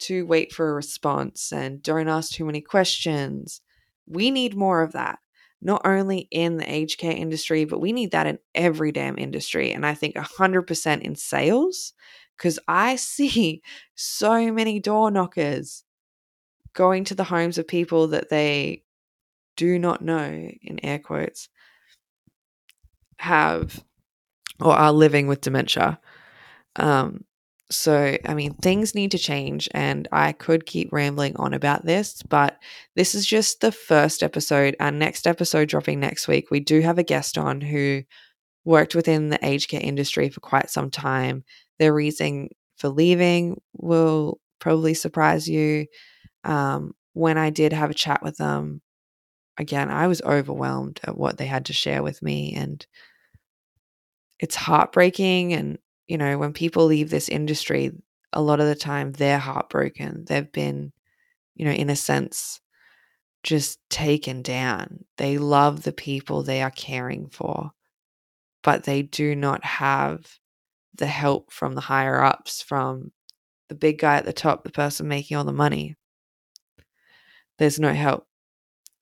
to 0.00 0.26
wait 0.26 0.52
for 0.52 0.68
a 0.68 0.74
response 0.74 1.52
and 1.52 1.82
don't 1.82 2.08
ask 2.08 2.32
too 2.32 2.44
many 2.44 2.60
questions. 2.60 3.60
We 4.06 4.30
need 4.30 4.56
more 4.56 4.82
of 4.82 4.92
that, 4.92 5.20
not 5.60 5.82
only 5.84 6.28
in 6.30 6.56
the 6.56 6.70
aged 6.70 6.98
care 6.98 7.12
industry, 7.16 7.64
but 7.64 7.80
we 7.80 7.92
need 7.92 8.10
that 8.10 8.26
in 8.26 8.38
every 8.54 8.92
damn 8.92 9.16
industry. 9.16 9.72
And 9.72 9.86
I 9.86 9.94
think 9.94 10.16
100% 10.16 11.00
in 11.02 11.14
sales, 11.14 11.92
because 12.36 12.58
I 12.66 12.96
see 12.96 13.62
so 13.94 14.52
many 14.52 14.80
door 14.80 15.10
knockers 15.10 15.84
going 16.74 17.04
to 17.04 17.14
the 17.14 17.24
homes 17.24 17.58
of 17.58 17.68
people 17.68 18.08
that 18.08 18.28
they 18.28 18.82
do 19.56 19.78
not 19.78 20.02
know, 20.02 20.50
in 20.62 20.84
air 20.84 20.98
quotes, 20.98 21.48
have 23.18 23.84
or 24.62 24.72
are 24.72 24.92
living 24.92 25.26
with 25.26 25.40
dementia. 25.40 25.98
Um, 26.76 27.24
so, 27.70 28.18
I 28.26 28.34
mean, 28.34 28.54
things 28.54 28.94
need 28.94 29.12
to 29.12 29.18
change, 29.18 29.68
and 29.72 30.06
I 30.12 30.32
could 30.32 30.66
keep 30.66 30.92
rambling 30.92 31.36
on 31.36 31.54
about 31.54 31.86
this, 31.86 32.22
but 32.22 32.58
this 32.96 33.14
is 33.14 33.24
just 33.26 33.60
the 33.60 33.72
first 33.72 34.22
episode. 34.22 34.76
Our 34.78 34.90
next 34.90 35.26
episode 35.26 35.68
dropping 35.68 35.98
next 35.98 36.28
week, 36.28 36.50
we 36.50 36.60
do 36.60 36.80
have 36.80 36.98
a 36.98 37.02
guest 37.02 37.38
on 37.38 37.62
who 37.62 38.02
worked 38.64 38.94
within 38.94 39.30
the 39.30 39.44
aged 39.44 39.70
care 39.70 39.80
industry 39.82 40.28
for 40.28 40.40
quite 40.40 40.70
some 40.70 40.90
time. 40.90 41.44
Their 41.78 41.94
reason 41.94 42.50
for 42.76 42.88
leaving 42.88 43.60
will 43.74 44.38
probably 44.58 44.94
surprise 44.94 45.48
you. 45.48 45.86
Um, 46.44 46.92
when 47.14 47.38
I 47.38 47.50
did 47.50 47.72
have 47.72 47.90
a 47.90 47.94
chat 47.94 48.22
with 48.22 48.36
them, 48.36 48.82
again, 49.58 49.90
I 49.90 50.06
was 50.06 50.22
overwhelmed 50.22 51.00
at 51.04 51.16
what 51.16 51.38
they 51.38 51.46
had 51.46 51.66
to 51.66 51.72
share 51.72 52.02
with 52.02 52.22
me 52.22 52.54
and 52.54 52.86
it's 54.42 54.56
heartbreaking 54.56 55.54
and 55.54 55.78
you 56.08 56.18
know 56.18 56.36
when 56.36 56.52
people 56.52 56.84
leave 56.84 57.08
this 57.08 57.28
industry 57.28 57.92
a 58.32 58.42
lot 58.42 58.60
of 58.60 58.66
the 58.66 58.74
time 58.74 59.12
they're 59.12 59.38
heartbroken. 59.38 60.24
They've 60.26 60.50
been 60.52 60.92
you 61.54 61.64
know 61.64 61.70
in 61.70 61.88
a 61.88 61.96
sense 61.96 62.60
just 63.42 63.78
taken 63.88 64.42
down. 64.42 65.04
They 65.16 65.38
love 65.38 65.82
the 65.82 65.92
people 65.92 66.42
they 66.42 66.60
are 66.60 66.70
caring 66.70 67.28
for 67.30 67.70
but 68.62 68.84
they 68.84 69.02
do 69.02 69.34
not 69.34 69.64
have 69.64 70.38
the 70.94 71.06
help 71.06 71.52
from 71.52 71.74
the 71.74 71.80
higher 71.80 72.22
ups 72.22 72.62
from 72.62 73.12
the 73.68 73.74
big 73.74 73.98
guy 73.98 74.16
at 74.16 74.24
the 74.24 74.32
top 74.32 74.64
the 74.64 74.70
person 74.70 75.08
making 75.08 75.36
all 75.36 75.44
the 75.44 75.52
money. 75.52 75.96
There's 77.58 77.78
no 77.78 77.92
help 77.92 78.26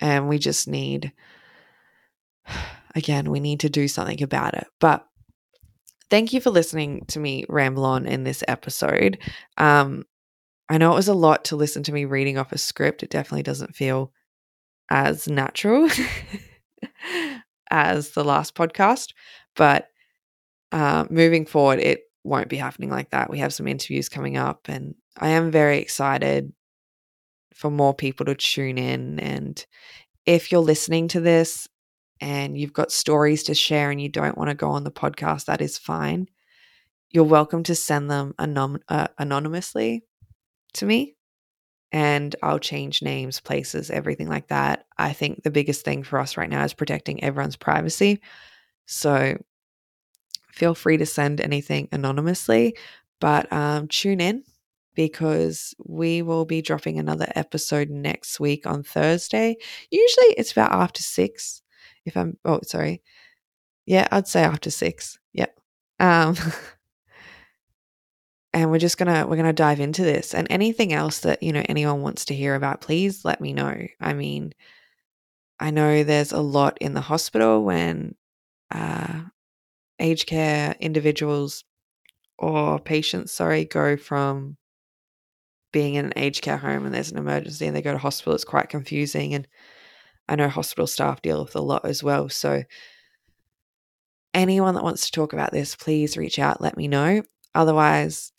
and 0.00 0.28
we 0.28 0.38
just 0.38 0.68
need 0.68 1.12
again 2.94 3.30
we 3.30 3.40
need 3.40 3.60
to 3.60 3.70
do 3.70 3.88
something 3.88 4.22
about 4.22 4.52
it. 4.52 4.66
But 4.80 5.06
thank 6.10 6.32
you 6.32 6.40
for 6.40 6.50
listening 6.50 7.04
to 7.06 7.18
me 7.18 7.44
ramble 7.48 7.84
on 7.84 8.06
in 8.06 8.24
this 8.24 8.44
episode. 8.48 9.18
Um, 9.56 10.04
I 10.68 10.78
know 10.78 10.92
it 10.92 10.96
was 10.96 11.08
a 11.08 11.14
lot 11.14 11.44
to 11.46 11.56
listen 11.56 11.82
to 11.84 11.92
me 11.92 12.04
reading 12.04 12.38
off 12.38 12.52
a 12.52 12.58
script. 12.58 13.02
It 13.02 13.10
definitely 13.10 13.42
doesn't 13.42 13.74
feel 13.74 14.12
as 14.90 15.28
natural 15.28 15.88
as 17.70 18.10
the 18.10 18.24
last 18.24 18.54
podcast, 18.54 19.12
but 19.56 19.88
uh, 20.72 21.06
moving 21.10 21.46
forward, 21.46 21.80
it 21.80 22.02
won't 22.24 22.48
be 22.48 22.56
happening 22.56 22.90
like 22.90 23.10
that. 23.10 23.30
We 23.30 23.38
have 23.38 23.54
some 23.54 23.66
interviews 23.66 24.08
coming 24.08 24.36
up, 24.36 24.68
and 24.68 24.94
I 25.18 25.30
am 25.30 25.50
very 25.50 25.78
excited 25.78 26.52
for 27.54 27.70
more 27.70 27.94
people 27.94 28.26
to 28.26 28.34
tune 28.34 28.78
in. 28.78 29.18
And 29.20 29.64
if 30.26 30.52
you're 30.52 30.60
listening 30.60 31.08
to 31.08 31.20
this 31.20 31.68
and 32.20 32.58
you've 32.58 32.72
got 32.72 32.92
stories 32.92 33.44
to 33.44 33.54
share 33.54 33.90
and 33.90 34.00
you 34.00 34.08
don't 34.08 34.38
want 34.38 34.50
to 34.50 34.54
go 34.54 34.70
on 34.70 34.84
the 34.84 34.90
podcast, 34.90 35.46
that 35.46 35.60
is 35.60 35.78
fine. 35.78 36.28
you're 37.10 37.24
welcome 37.24 37.62
to 37.64 37.74
send 37.74 38.10
them 38.10 38.34
uh, 38.88 39.08
anonymously 39.18 40.04
to 40.74 40.86
me 40.86 41.16
and 41.92 42.36
I'll 42.42 42.58
change 42.58 43.02
names, 43.02 43.40
places, 43.40 43.90
everything 43.90 44.28
like 44.28 44.48
that. 44.48 44.84
I 44.96 45.12
think 45.12 45.42
the 45.42 45.50
biggest 45.50 45.84
thing 45.84 46.02
for 46.04 46.18
us 46.20 46.36
right 46.36 46.48
now 46.48 46.64
is 46.64 46.72
protecting 46.72 47.22
everyone's 47.22 47.56
privacy. 47.56 48.20
So 48.86 49.36
feel 50.52 50.74
free 50.74 50.98
to 50.98 51.06
send 51.06 51.40
anything 51.40 51.88
anonymously, 51.90 52.76
but 53.20 53.52
um, 53.52 53.88
tune 53.88 54.20
in 54.20 54.44
because 54.94 55.74
we 55.84 56.22
will 56.22 56.44
be 56.44 56.62
dropping 56.62 56.98
another 56.98 57.26
episode 57.34 57.90
next 57.90 58.38
week 58.38 58.66
on 58.66 58.82
Thursday. 58.82 59.56
Usually 59.90 60.26
it's 60.36 60.52
about 60.52 60.72
after 60.72 61.02
six. 61.02 61.62
If 62.04 62.16
I'm, 62.16 62.38
oh, 62.44 62.60
sorry. 62.64 63.02
Yeah, 63.86 64.08
I'd 64.10 64.28
say 64.28 64.42
after 64.42 64.70
six. 64.70 65.18
Yep. 65.32 65.58
Um, 65.98 66.36
and 68.52 68.70
we're 68.70 68.78
just 68.78 68.98
gonna 68.98 69.26
we're 69.26 69.36
gonna 69.36 69.52
dive 69.52 69.80
into 69.80 70.02
this 70.02 70.34
and 70.34 70.46
anything 70.50 70.92
else 70.92 71.20
that 71.20 71.42
you 71.42 71.52
know 71.52 71.62
anyone 71.68 72.02
wants 72.02 72.24
to 72.26 72.34
hear 72.34 72.54
about 72.54 72.80
please 72.80 73.24
let 73.24 73.40
me 73.40 73.52
know 73.52 73.86
i 74.00 74.12
mean 74.12 74.52
i 75.58 75.70
know 75.70 76.02
there's 76.02 76.32
a 76.32 76.40
lot 76.40 76.76
in 76.80 76.94
the 76.94 77.00
hospital 77.00 77.64
when 77.64 78.14
uh, 78.72 79.22
aged 79.98 80.26
care 80.26 80.76
individuals 80.80 81.64
or 82.38 82.78
patients 82.78 83.32
sorry 83.32 83.64
go 83.64 83.96
from 83.96 84.56
being 85.72 85.94
in 85.94 86.06
an 86.06 86.12
aged 86.16 86.42
care 86.42 86.56
home 86.56 86.84
and 86.84 86.94
there's 86.94 87.12
an 87.12 87.18
emergency 87.18 87.66
and 87.66 87.76
they 87.76 87.82
go 87.82 87.92
to 87.92 87.98
hospital 87.98 88.34
it's 88.34 88.44
quite 88.44 88.68
confusing 88.68 89.34
and 89.34 89.46
i 90.30 90.36
know 90.36 90.48
hospital 90.48 90.86
staff 90.86 91.20
deal 91.22 91.42
with 91.42 91.54
a 91.54 91.60
lot 91.60 91.84
as 91.84 92.02
well 92.02 92.28
so 92.28 92.62
anyone 94.32 94.74
that 94.74 94.84
wants 94.84 95.06
to 95.06 95.12
talk 95.12 95.32
about 95.32 95.52
this 95.52 95.76
please 95.76 96.16
reach 96.16 96.38
out 96.38 96.60
let 96.60 96.76
me 96.76 96.88
know 96.88 97.22
otherwise 97.54 98.32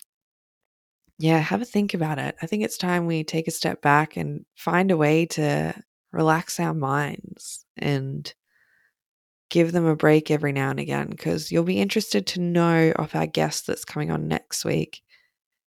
yeah, 1.22 1.38
have 1.38 1.62
a 1.62 1.66
think 1.66 1.94
about 1.94 2.18
it. 2.18 2.36
I 2.42 2.48
think 2.48 2.64
it's 2.64 2.78
time 2.78 3.06
we 3.06 3.24
take 3.24 3.48
a 3.48 3.52
step 3.52 3.80
back 3.80 4.18
and 4.18 4.44
find 4.56 4.89
a 4.89 4.98
way 4.98 5.28
to 5.28 5.72
relax 6.12 6.60
our 6.60 6.74
minds 6.74 7.64
and 7.78 8.34
give 9.52 9.72
them 9.72 9.86
a 9.86 9.96
break 9.96 10.32
every 10.32 10.52
now 10.52 10.72
and 10.72 10.80
again 10.80 11.10
because 11.10 11.52
you'll 11.52 11.64
be 11.64 11.80
interested 11.80 12.26
to 12.26 12.42
know 12.42 12.92
of 12.96 13.14
our 13.14 13.28
guest 13.28 13.68
that's 13.68 13.86
coming 13.86 14.10
on 14.10 14.28
next 14.28 14.66
week. 14.66 15.04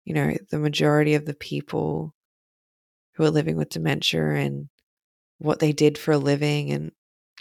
You 0.07 0.15
know, 0.15 0.35
the 0.51 0.59
majority 0.59 1.15
of 1.15 1.27
the 1.27 1.35
people 1.35 2.15
who 3.13 3.25
are 3.25 3.31
living 3.31 3.57
with 3.57 3.69
dementia 3.69 4.37
and 4.37 4.71
what 5.39 5.59
they 5.59 5.73
did 5.73 5.99
for 5.99 6.13
a 6.13 6.19
living. 6.19 6.71
And, 6.71 6.93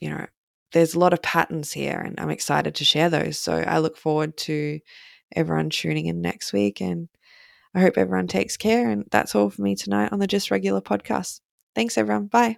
you 0.01 0.09
know, 0.09 0.25
there's 0.71 0.95
a 0.95 0.99
lot 0.99 1.13
of 1.13 1.21
patterns 1.21 1.71
here, 1.71 1.99
and 1.99 2.19
I'm 2.19 2.29
excited 2.31 2.75
to 2.75 2.85
share 2.85 3.09
those. 3.09 3.39
So 3.39 3.53
I 3.53 3.79
look 3.79 3.97
forward 3.97 4.37
to 4.37 4.79
everyone 5.35 5.69
tuning 5.69 6.05
in 6.07 6.21
next 6.21 6.53
week 6.53 6.81
and 6.81 7.09
I 7.75 7.81
hope 7.81 7.97
everyone 7.97 8.27
takes 8.27 8.57
care. 8.57 8.89
And 8.89 9.05
that's 9.11 9.35
all 9.35 9.49
for 9.49 9.61
me 9.61 9.75
tonight 9.75 10.11
on 10.11 10.19
the 10.19 10.27
Just 10.27 10.51
Regular 10.51 10.81
podcast. 10.81 11.41
Thanks, 11.75 11.97
everyone. 11.97 12.27
Bye. 12.27 12.57